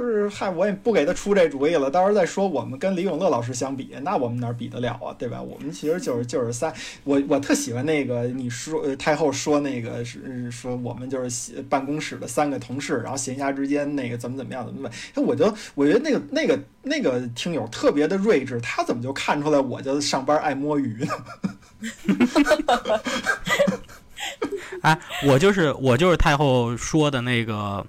[0.00, 1.90] 就是嗨，我也不给他出这主意了。
[1.90, 5.14] 到时候再说，我们跟李永乐老师相比，那我们哪比得了啊？
[5.18, 5.42] 对吧？
[5.42, 6.72] 我们其实就是就是三，
[7.04, 21.12] 我我特喜欢那个你说太后说那个是说我们就是办公室的三个同事，然后闲暇之间那个怎么怎么样怎么怎么，哎，我就我觉得那个那个那个听友特别的睿智，他怎么就看出来我就上班爱摸鱼呢？
[24.80, 27.84] 哎，我就是我就是太后说的那个。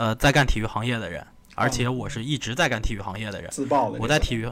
[0.00, 3.50] 呃，在干体育行业的人，而且我是一直在干体育行业的人。
[3.50, 3.98] 自爆了。
[4.00, 4.50] 我在体育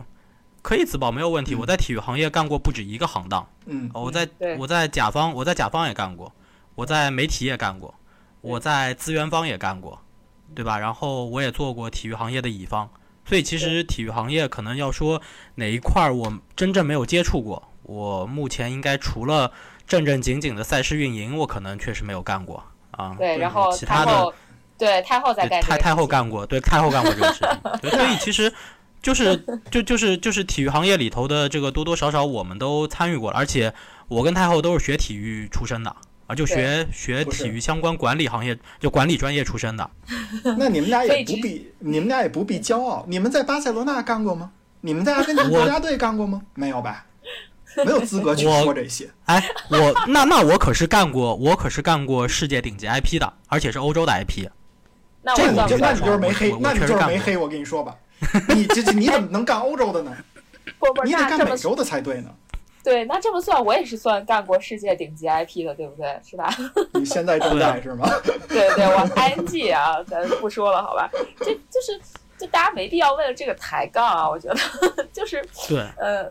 [0.60, 1.54] 可以自爆没有问题。
[1.54, 3.48] 我在体育行业干过不止一个行当。
[3.64, 3.90] 嗯。
[3.94, 6.30] 我在我在甲方，我在甲方也干过，
[6.74, 7.94] 我在媒体也干过，
[8.42, 9.98] 我在资源方也干过，
[10.54, 10.78] 对吧？
[10.78, 12.90] 然后我也做过体育行业的乙方。
[13.24, 15.22] 所以其实体育行业可能要说
[15.54, 19.50] 哪一块儿我真正没有接触过，我目前应该除了
[19.86, 23.14] 正正经经的赛事运营，我可能确实没有干过啊。
[23.18, 24.30] 对，然后其他的。
[24.78, 27.40] 对太后在干，太太后干过，对太后干过这个事
[27.82, 28.52] 情， 所以其实
[29.02, 29.36] 就是
[29.70, 33.72] 就就是就是体育行业里头的这个多多少少我们都参与过了，而且
[34.08, 35.94] 我跟太后都是学体育出身的
[36.26, 39.90] 啊，就学学体育相关管理行业，就管理专业出身的。
[40.58, 43.04] 那你们俩 也不必，你们俩也不必骄傲。
[43.08, 44.50] 你们在巴塞罗那干过吗？
[44.82, 46.40] 你们在阿根廷国家队干过吗？
[46.54, 47.04] 没有吧？
[47.84, 49.08] 没有资格去说这些。
[49.26, 54.48] 哎，我那那我可是干过，我可是干过世界顶级 IP 的，而且是欧洲的 IP。
[55.34, 57.36] 这你就那你就是没黑，那你就是没黑。
[57.36, 57.96] 我跟你说吧，
[58.54, 60.16] 你这这你怎么能干欧洲的呢？
[60.78, 62.30] 不不，你得干美洲的才对呢。
[62.84, 66.18] 对，那这么算，我也是算干过世界顶级 IP 的，对不对？
[66.24, 66.48] 是吧？
[66.94, 68.08] 你现在正在是吗？
[68.48, 71.10] 对对，我 ING 啊，咱不说了，好吧？
[71.40, 72.00] 这就是，
[72.38, 74.56] 就大家没必要为了这个抬杠啊，我觉得
[75.12, 76.30] 就是对，呃。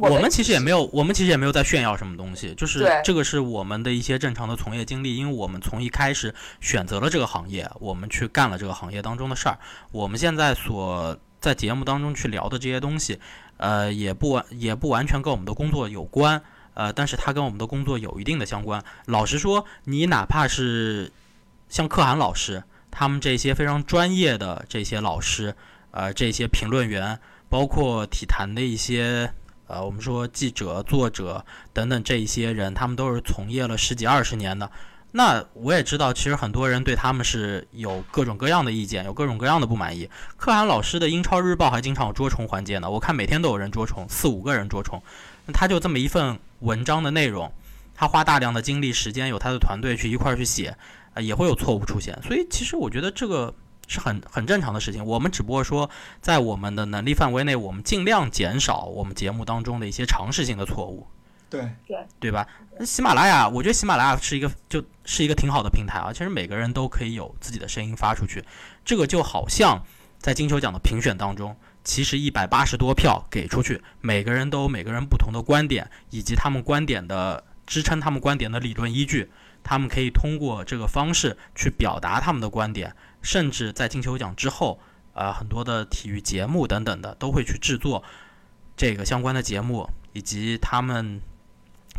[0.00, 9.58] 我们其实也没有，我们其实也没有在炫耀什么东西，就是这个是我们的一些正常的从业经历，因为我们从一开始选择了这个行业，我们去干了这个行业当中的事儿。
[9.90, 13.18] 我们现在所在节目当中去聊的这些东西，
[13.56, 16.40] 呃，也不完也不完全跟我们的工作有关，
[16.74, 18.82] 呃，但是它跟我们的工作有一定的相关。
[19.06, 21.10] 老实说，你哪怕是
[21.68, 25.54] 像可汗老师他们这些非常专业的这些老师，
[25.90, 27.18] 呃，这些评论员，
[27.48, 29.32] 包括体坛的一些。
[29.68, 34.68] 呃，我们说记者、作者等等这一些人，他们都是从业了十几二十年的。
[35.10, 40.08] 那我也知道，其实很多人对他们是有各种各样的意见，有各种各样的不满意。
[40.36, 45.02] 可汗老师的英超日报还经常有捉虫环节呢，我看每天都有人捉虫，四五个人捉虫。
[45.46, 47.50] 那他就这么一份文章的内容，
[47.94, 50.76] 他花大量的精力时间，有他的团队去一块儿去写，
[51.14, 52.18] 呃，也会有错误出现。
[52.22, 53.54] 所以其实我觉得这个
[53.88, 55.04] 是很很正常的事情。
[55.04, 61.08] 我们只不过说，在我们的能力范围内，我们尽量减少我们节目当中的一些常识性的错误。
[61.50, 62.46] 对对对吧？
[62.84, 66.12] 喜马拉雅，我觉得喜马拉雅是一个就是一个挺好的平台啊。
[66.12, 68.44] 其实每个人都可以有自己的声音发出去，
[68.84, 69.82] 这个就好像
[70.18, 79.30] 在金球奖的评选当中，其实一百八十多票给出去，每个人都有每个人不同的观点，以及他们观点的支撑他们观点的理论依据，
[79.64, 84.80] 他们可以通过这个方式去表达他们的观点，甚至在金球奖之后，
[85.12, 88.02] 呃，很多的体育节目等等的都会去制作
[88.76, 91.20] 这个相关的节目，以及他们。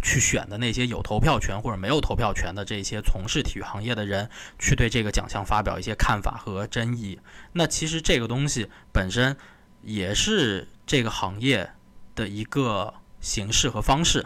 [0.01, 7.20] 去选的那些有投票权或者没有投票权的这些从事体育行业的人，去对这个奖项发表一些看法和争议。
[7.51, 9.36] 那其实这个东西本身
[9.82, 11.70] 也是这个行业
[12.15, 14.26] 的一个形式和方式。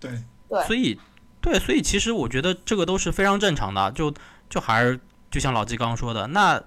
[0.00, 0.10] 对
[0.48, 0.98] 对，所以
[1.42, 3.92] 对，所以其实我觉得这个都是非常正常的。
[3.92, 4.14] 就
[4.48, 4.98] 就还是
[5.30, 6.58] 就像老季刚刚说的，那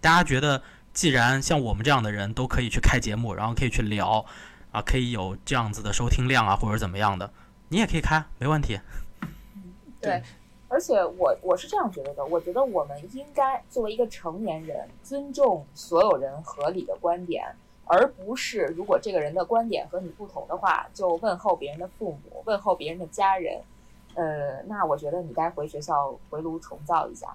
[0.00, 4.24] 大家觉得，既然像我们这样的人都可以去开节目，然后可以去聊
[4.70, 7.30] 啊，可以有这样子的收听量啊，或者怎么样的。
[7.68, 8.78] 你也可以开，没问题。
[10.00, 10.22] 对，
[10.68, 17.44] 而且我我是这样觉得的，我觉得我们应该作为一个成年人，尊重所有人合理的观点，
[17.86, 23.60] 而不是如果这个人的观点和你不同的话，就问候别人的父母，问候别人的家人。
[24.14, 27.34] 呃，那我觉得你该回学校回炉重造一下，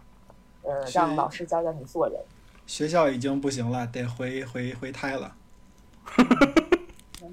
[0.63, 2.17] 呃，让老师教教你做人。
[2.65, 5.33] 学校已经不行了，得回回回胎了。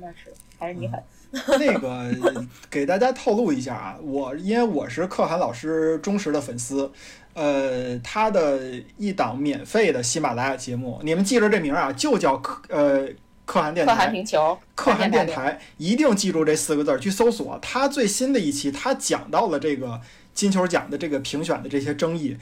[0.01, 1.03] 那是还是你狠。
[1.31, 2.11] 那个
[2.71, 6.91] 给大家透露一下啊，我因为我是可汗老师忠实的粉丝，
[7.35, 8.59] 呃，他的
[8.97, 13.07] 一档免费的喜马拉雅节目，你们记着这名啊，就叫可呃
[13.45, 17.59] 可汗电台，可汗评球，可汗电台，一定记住这四个字去搜索。
[17.61, 20.01] 他最新的一期，他讲到了这个
[20.33, 22.39] 金球奖的这个评选的这些争议，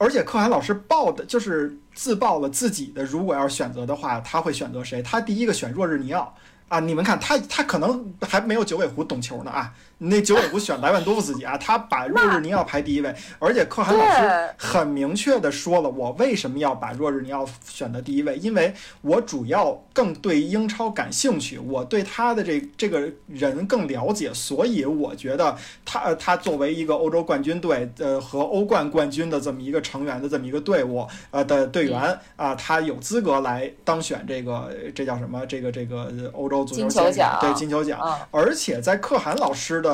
[0.00, 5.02] 而且可汗老师报的就是自报了自己的，如果要选择的话，他会选择谁？
[5.02, 6.34] 他第一个选若日尼奥。
[6.68, 9.74] 啊，你们看他，他可能还没有九尾狐懂球呢啊！
[10.02, 18.36] 那九尾狐选莱万多夫斯基啊，他把 若日尼奥排第一位，而且可汗老师很明确的说了，我为什么要把若日尼奥选的第一位？
[18.36, 18.72] 因为
[19.02, 35.44] 我主要更对英超感兴趣，我对他的这这个人更了解，所以我觉得他他作为一个欧洲冠军队呃和欧冠冠军的这么一个成员的这么一个队伍呃的队员啊，他有资格来当选这个这叫什么？
[35.46, 36.64] 这个这个欧洲。
[36.70, 37.98] 金球奖对金球奖，
[38.30, 39.89] 而且在可汗老师的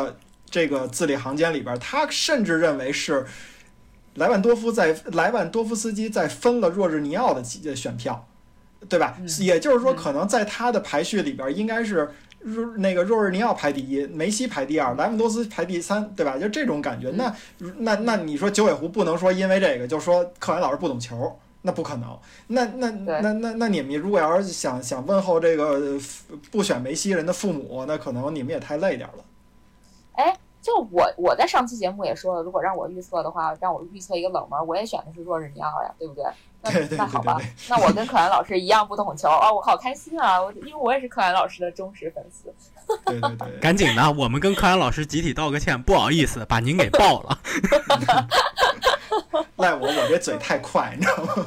[0.50, 3.26] 这个字里行间里边，他甚至认为是
[4.14, 7.42] 莱万多夫在莱万多夫斯基在分了若日尼奥的
[7.74, 8.26] 选票，
[8.88, 9.16] 对吧？
[9.40, 12.08] 也就是说，可能在他的排序里边，应该是
[12.40, 16.38] 若那个若日尼奥排第一，梅西排第二，莱万多斯排第三，对吧？
[16.38, 17.10] 就这种感觉。
[17.10, 17.34] 那
[17.78, 21.38] 那那你说九尾狐不能说因为这个就说可汗老师不懂球。
[21.62, 22.16] 那不可能，
[22.46, 25.98] 那那那那那你们如果要是想想问候这个
[26.52, 29.24] 不选梅西人的父母，那可能你们也太累点了。
[30.16, 36.24] 哎，就我我在上期节目也说了，如果让我预测的话，让我预测一个冷门，我也选的是若日尼奥呀，对不对？
[36.62, 40.42] 那那好吧，那我跟可汗老师一样不懂球啊，我好开心啊！
[40.42, 42.52] 我因为我也是可汗老师的忠实粉丝。
[43.06, 47.38] 对对对，赶紧的，我们跟可汗老师集体道个歉，不好意思把您给爆了。
[49.56, 51.46] 赖我，我这嘴太快，你知道吗？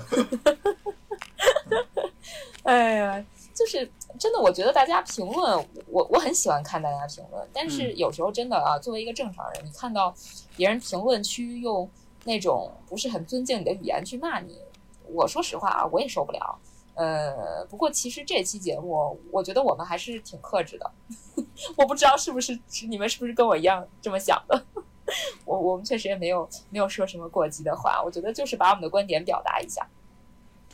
[2.63, 3.89] 哎呀，就是
[4.19, 5.57] 真的，我觉得大家评论，
[5.87, 10.13] 我我很喜欢看大家评论，但是有时候真的啊，作为一个正常人，你看到
[10.57, 11.89] 别人评论区用
[12.25, 14.59] 那种不是很尊敬你的语言去骂你，
[15.07, 16.59] 我说实话啊，我也受不了。
[16.95, 20.91] 呃，不过其实这期节目，我觉得我们还是挺克制的。
[21.77, 22.59] 我不知道是不是
[22.89, 24.65] 你们是不是跟我一样这么想的。
[25.45, 29.87] 我我们确实也没有没有说什么过激的话，我觉得就是把我们的观点表达一下。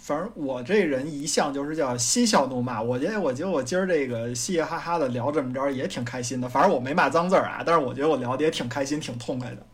[0.06, 6.47] 反正我这人一向就是叫嬉笑怒骂，我觉得我觉得我今儿这个嘻嘻哈哈的聊这么着也挺开心的。
[6.47, 9.66] 反正我没骂脏字儿啊，但是我觉得我聊的也挺开心，挺痛快的。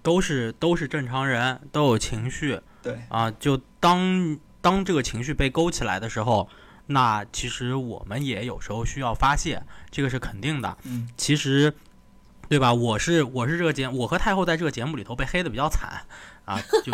[0.00, 2.58] 都是都是正常人，都有情绪。
[2.82, 6.48] 对啊，就当当这个情绪被勾起来的时候，
[6.86, 10.78] 那其实我们也有时候需要发泄，这个是肯定的。
[10.84, 11.74] 嗯，其实。
[12.50, 12.72] 对吧？
[12.72, 16.00] 我是我是这个节，我和太后在这个节目里头被黑的比较惨
[16.48, 16.92] 啊，就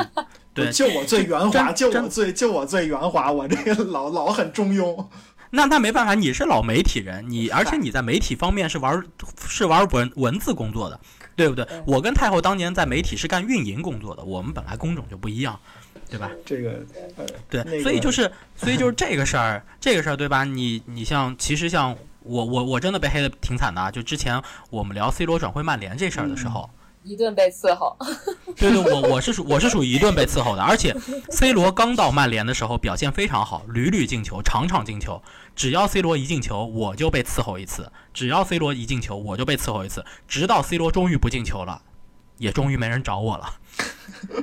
[0.53, 5.07] 对，就我最圆滑，就我最就我最圆滑，我这个老老很中庸。
[5.51, 9.01] 那那没办法，你是老媒体人，你而且你在媒体方面是玩
[9.47, 10.99] 是玩文文字工作的，
[11.37, 11.65] 对不对？
[11.87, 15.57] 我跟太后当年在媒体是干运营工作的，我们本来工种就不一样，
[16.11, 16.29] 对吧？
[16.45, 16.85] 这个
[17.17, 20.43] 呃，对，所以就是所以就是这个事儿，这个事儿对吧？
[20.43, 23.89] 你你像其实像我我我真的被黑的挺惨的啊！
[23.89, 26.69] 就之前我们聊 C 罗转会曼联这事儿的时候。
[27.05, 27.97] 一顿被伺候，
[28.57, 30.97] 对对，我我是属我是属于一顿被伺候的，而且
[31.29, 35.23] C 罗刚到曼联的时候表现非常好，屡屡进球，场场进球。
[35.55, 37.85] 只要 C 罗一进球，我就被伺候一次；
[38.15, 41.83] 只要 C 罗一进球，我就被伺候一次，直到 C 罗终于不进球了，
[42.39, 43.55] 也终于没人找我了。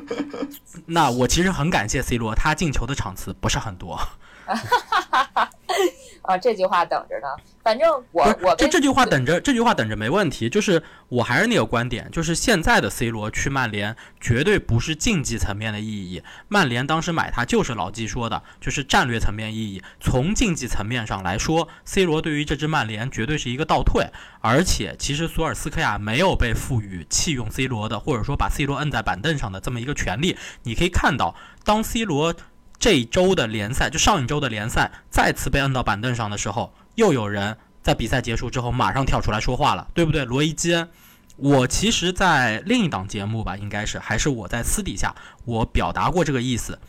[0.86, 4.00] 那我其实很感谢 C 罗，他进球的场次不是很多。
[6.22, 7.28] 啊，这句话等着呢。
[7.64, 10.50] 反正我我这这句话等着，这句话等着没问题。
[10.50, 16.24] 就是我还是那个观点，就是现在的 C 罗去曼联绝对不是竞技层面的意义。
[16.48, 19.84] 曼联当时买他就是老季说的，就是战略层面意义。
[20.00, 24.08] 从竞技层面上来说，C 罗对于这支曼联绝对是一个倒退。
[24.42, 30.36] 而且其实索尔斯克亚没有被赋予弃用 C 罗的，或者说把 C 罗摁在板凳上的这么一个权利。
[30.64, 32.34] 你可以看到，当 C 罗
[32.82, 36.74] 这一周的联赛，就上一周的联赛再次被摁到板凳上的时候。
[36.96, 40.26] 又有人在比赛结束之后马上跳出来说话了，对不对？
[40.26, 40.90] 罗伊基恩，
[41.38, 45.16] 我其实，在另一档节目吧，应该是还是我在私底下
[45.46, 46.80] 我表达过这个意思，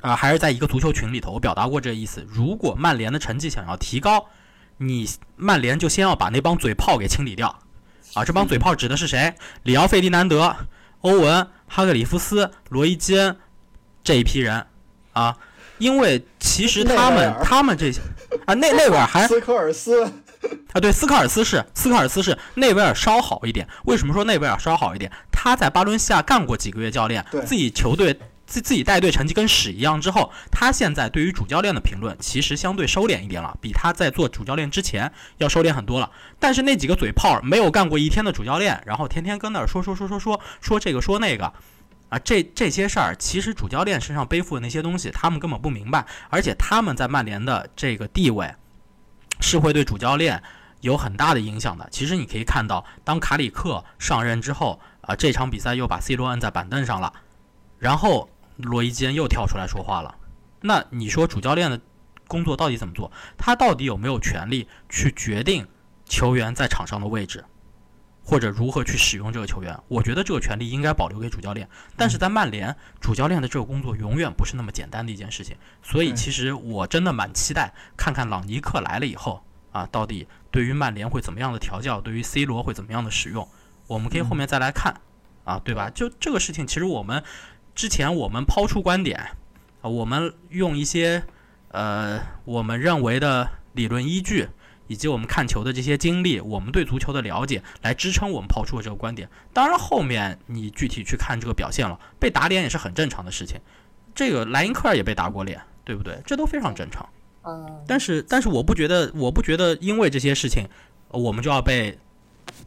[0.00, 2.26] 啊，还是在一个足球群里头我表达过这个意思。
[2.28, 4.26] 如果曼联的成绩想要提高，
[4.76, 7.60] 你曼联就先要把那帮嘴炮给清理掉，
[8.14, 9.34] 啊，这帮嘴炮指的是谁？
[9.62, 10.54] 里奥费迪南德、
[11.00, 13.36] 欧文、哈格里夫斯、罗伊基恩
[14.04, 14.66] 这一批人，
[15.16, 15.36] 啊，
[15.78, 18.00] 因为其实他们他们这些。
[18.44, 20.04] 啊，内内维尔还斯科尔斯
[20.72, 23.66] 啊，对，斯科尔斯是斯科尔斯是内维尔稍好一点。
[23.84, 25.10] 为什么说内维尔稍好一点？
[25.32, 28.12] 他在巴伦西亚干过几个月教练，自己球队
[28.46, 36.10] 自自己带队成绩跟屎一样之后，他现在对于主教练的评论其实相对收敛一点了，比他在做主教练之前要收敛很多了。
[36.38, 41.52] 但是那几个嘴炮没有干过一天的主教练，然后天天跟那儿说说说说说说这个说那个。
[42.08, 48.54] 啊，这这些事儿其实主教练身上背负的那些东西，他们根本不明白，而且他们在曼联的这个地位，
[49.40, 50.42] 是会对主教练
[50.82, 51.88] 有很大的影响的。
[51.90, 57.12] 其实你可以看到，当卡里克上任之后，啊，这场比赛又把 C 罗摁在板凳上了，
[57.78, 60.14] 然后罗伊基恩又跳出来说话了。
[60.60, 61.80] 那你说主教练的
[62.28, 63.10] 工作到底怎么做？
[63.36, 65.66] 他到底有没有权利去决定
[66.04, 67.44] 球员在场上的位置？
[68.28, 71.68] 或者如何去使用这个球员，我觉得这个权利应该保留给主教练。
[71.96, 75.56] 但是在曼联，主教练的这个工作永远不是那么简单的一件事情。
[75.80, 83.48] 所以其实我真的蛮期待看看朗尼克来了以后啊，到底对于曼联会怎么样的调教，对于 C 罗会怎么样的使用，
[83.86, 85.00] 我们可以后面再来看
[85.44, 85.88] 啊，对吧？
[85.94, 87.22] 就这个事情，其实我们
[87.76, 89.20] 之前我们抛出观点
[89.82, 91.22] 啊，我们用一些
[91.68, 94.48] 呃我们认为的理论依据。
[94.88, 99.28] 以及我们看球的这些经历，我们对足球的了解，来支撑我们抛出的这个观点。
[99.52, 103.60] 当然，后面你具体去看这个表现了，被打脸也是很正常的事情。
[104.14, 106.20] 这个莱因克尔也被打过脸，对不对？
[106.24, 107.08] 这都非常正常。
[107.42, 107.84] 嗯。
[107.86, 110.66] 但是，但是我不觉得，我不觉得因为这些事情，
[111.08, 111.98] 我们就要被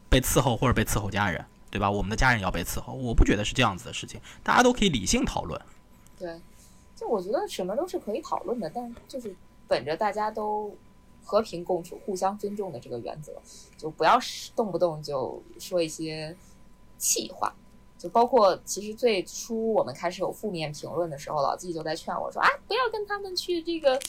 [0.10, 1.90] 被伺候或者被伺候家人，对吧？
[1.90, 4.20] 我们的家人要被伺候，我不觉得是这样子的事情。
[4.44, 5.60] 大家都可以理性讨论。
[6.18, 6.40] 对，
[6.96, 9.34] 就我觉得什么都是可以讨论的，但就是
[9.68, 10.78] 本着大家都。
[11.30, 13.32] 和平共处、互相尊重的这个原则，
[13.78, 14.18] 就不要
[14.56, 16.36] 动不动就说一些
[16.98, 17.54] 气话。
[18.00, 24.00] 就包括其实最初我们开始有负面评论的时候，老季就在劝我说：“啊，不要跟他们去这个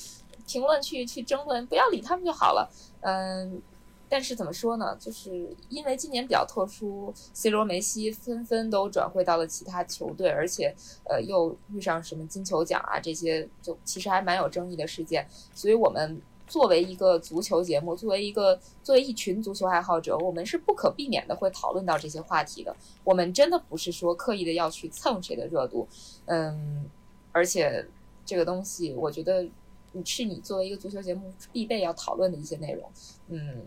[0.46, 2.70] 评论区去争论，不要理他们就好了。”
[3.02, 3.60] 嗯，
[4.08, 4.96] 但是怎么说呢？
[4.98, 16.22] 就是因为今年比较特殊，C 罗、梅西纷纷都转会到了其他球队，而且呃又遇上什么金球奖啊这些，就其实还蛮有争议的事件，所以我们。
[16.50, 22.74] 作为一个足球节目，作为一个作为一群足球爱好者，我们是不可避免的会讨论到这些话题的。
[23.04, 25.86] 我们真的不是说刻意的要去蹭谁的热度，
[26.26, 26.90] 嗯，
[27.30, 27.86] 而且
[28.26, 29.48] 这个东西，我觉得
[29.92, 32.90] 你是你作为一个足球节目必备要讨论的一些内容，
[33.28, 33.64] 嗯，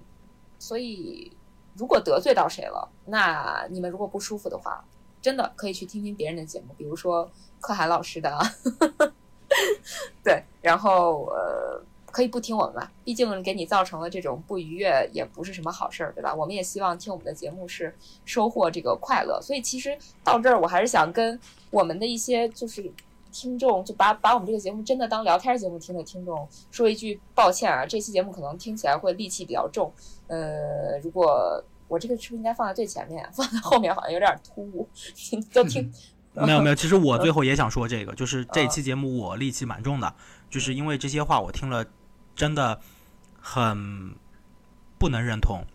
[0.59, 1.31] 所以
[1.75, 4.83] 如果得罪到谁了，那你们如果不舒服的话，
[5.21, 7.31] 真的可以去听听别人的节目，比如说
[7.61, 8.37] 可汗老师的，
[10.21, 11.81] 对，然后呃。
[12.13, 16.31] 可以不听我们吧，毕竟给你造成了这种不愉悦，也不是什么好事儿，对吧？
[16.31, 17.91] 我们也希望听我们的节目是
[18.23, 19.41] 收获这个快乐。
[19.41, 21.39] 所以其实到这儿，我还是想跟
[21.71, 22.93] 我们的一些就是
[23.31, 29.91] 听众，就把把我们这个节目真的当聊天节目听的听众说一句抱歉啊，这期节目可能听起来会戾气比较重。
[30.27, 34.87] 呃，如果我这个是不是应该放在最前面， 放在后面好像有点突兀，
[35.51, 35.91] 都听。
[36.35, 40.13] 没有没有，其实我最后也想说这个，就是这期节目我戾气蛮重的，
[40.51, 41.83] 就是因为这些话我听了。
[42.35, 42.79] 真的
[43.39, 44.15] 很
[44.97, 45.65] 不能认同，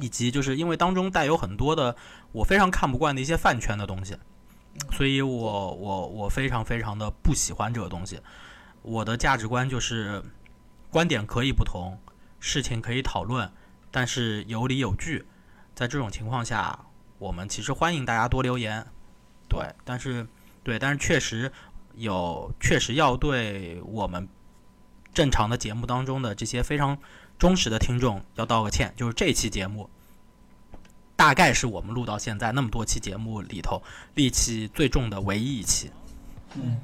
[0.00, 1.96] 以及就是因为当中带有很多的
[2.32, 4.16] 我非常看不惯的一些饭圈的东西，
[4.92, 8.20] 所以我我我非常非常的不喜欢这个东西。
[8.82, 10.22] 我的价值观就是
[10.90, 11.98] 观点可以不同，
[12.40, 13.50] 事情可以讨论，
[13.90, 15.24] 但是有理有据。
[15.74, 16.78] 在这种情况下，
[17.18, 18.86] 我们其实欢迎大家多留言，
[19.48, 20.26] 对，但是
[20.62, 21.50] 对，但是确实
[21.94, 24.28] 有，确实要对我们
[25.14, 26.98] 正常的节目当中的这些非常
[27.38, 29.88] 忠实的听众要道个歉，就是这期节目
[31.16, 33.82] 大概是我们录到现在那么多期节目里头
[34.14, 35.90] 戾气最重的唯一一期。
[36.54, 36.78] 嗯，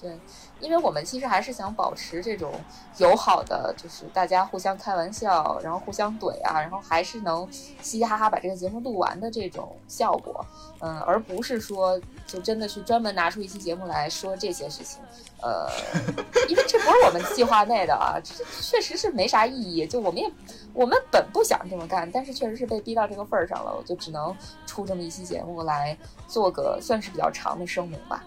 [0.00, 0.16] 对。
[0.60, 2.52] 因为我们其实还是想保持这种
[2.96, 10.44] 友好的，就是大家互相开玩笑，然后互相怼啊，然后还是能嘻嘻哈哈把这个节目录完的这种效果，
[10.80, 15.00] 嗯，而不是说就真的去专门拿出一期节目来说这些事情，
[15.42, 15.68] 呃，
[16.48, 19.86] 因为这不是我们计划内的啊，这确实是没啥意义。
[19.86, 20.30] 就我们也
[20.72, 24.34] 我们本不想这么干，但是确实是被逼到这个份儿上了，我就只能
[24.66, 25.96] 出这么一期节目来
[26.26, 28.24] 做个算是比较长的声明吧。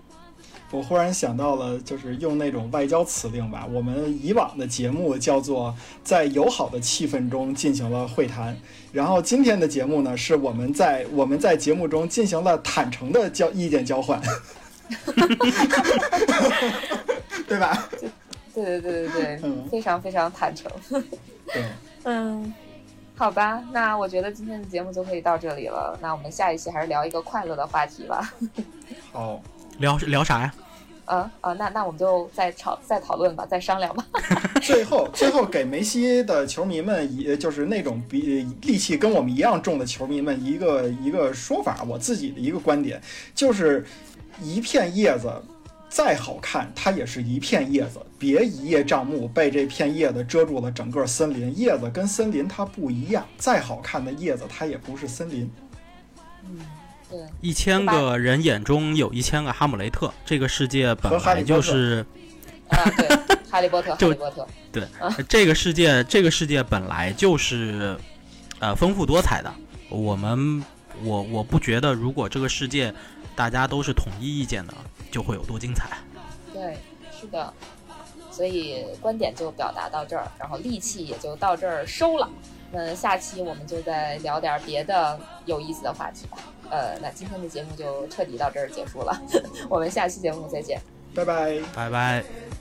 [0.72, 3.68] 我忽然想到了，就是用那种外交辞令吧。
[3.72, 8.56] 我们以往的节目叫做在友好的气氛中进行了会谈，
[8.92, 14.22] 然后今天的节目呢，是我们在我们在节目中进行了坦诚的交意见交换，
[17.48, 17.90] 对吧？
[18.54, 20.72] 对对对对对，非常非常坦诚。
[21.48, 21.64] 对，
[22.06, 22.54] 嗯，
[23.16, 25.98] 好吧，那我觉得今天的节目就可以到这里了。
[26.00, 28.34] 那我们下一期还是聊一个快乐的话题吧。
[29.12, 29.42] 好。
[29.80, 30.54] 聊聊啥呀？
[31.06, 34.06] 啊啊，那那我们就再吵再讨论吧，再商量吧。
[34.62, 43.02] 最后最后给梅西的球迷们，也就是那种比力气跟我们一样重的球迷们一个一个说法，我自己的一个观点，
[43.34, 43.84] 就是
[44.40, 45.34] 一片叶子
[45.90, 51.58] 再好看，它也是一片叶子，别一叶障目，被这片叶子遮住了整个森林。
[51.58, 55.50] 叶子跟森林它不一样，再好看的叶子它也不是森林。
[56.44, 56.60] 嗯。
[57.42, 62.06] 一千个人眼中有一千个哈姆雷特，这个世界本来就是
[62.70, 63.08] 啊，对，
[63.50, 64.88] 哈利波特， 哈利波特，对，
[65.28, 67.98] 这个世界，这个世界本来就是
[68.60, 69.52] 呃丰富多彩的。
[69.90, 70.64] 我们，
[71.04, 72.94] 我我不觉得，如果这个世界
[73.36, 74.74] 大家都是统一意见的，
[75.10, 75.98] 就会有多精彩。
[76.54, 76.78] 对，
[77.20, 77.52] 是的，
[78.30, 82.30] 所以观点就表达到这儿，然后戾气也就到这儿收了。
[82.72, 86.38] 那下期我们就再聊点别的有意思的话题吧。
[86.70, 89.22] 呃，那今天的节目就彻底到这儿结束了，
[89.70, 90.80] 我们下期节目再见，
[91.16, 92.59] 拜拜，拜拜。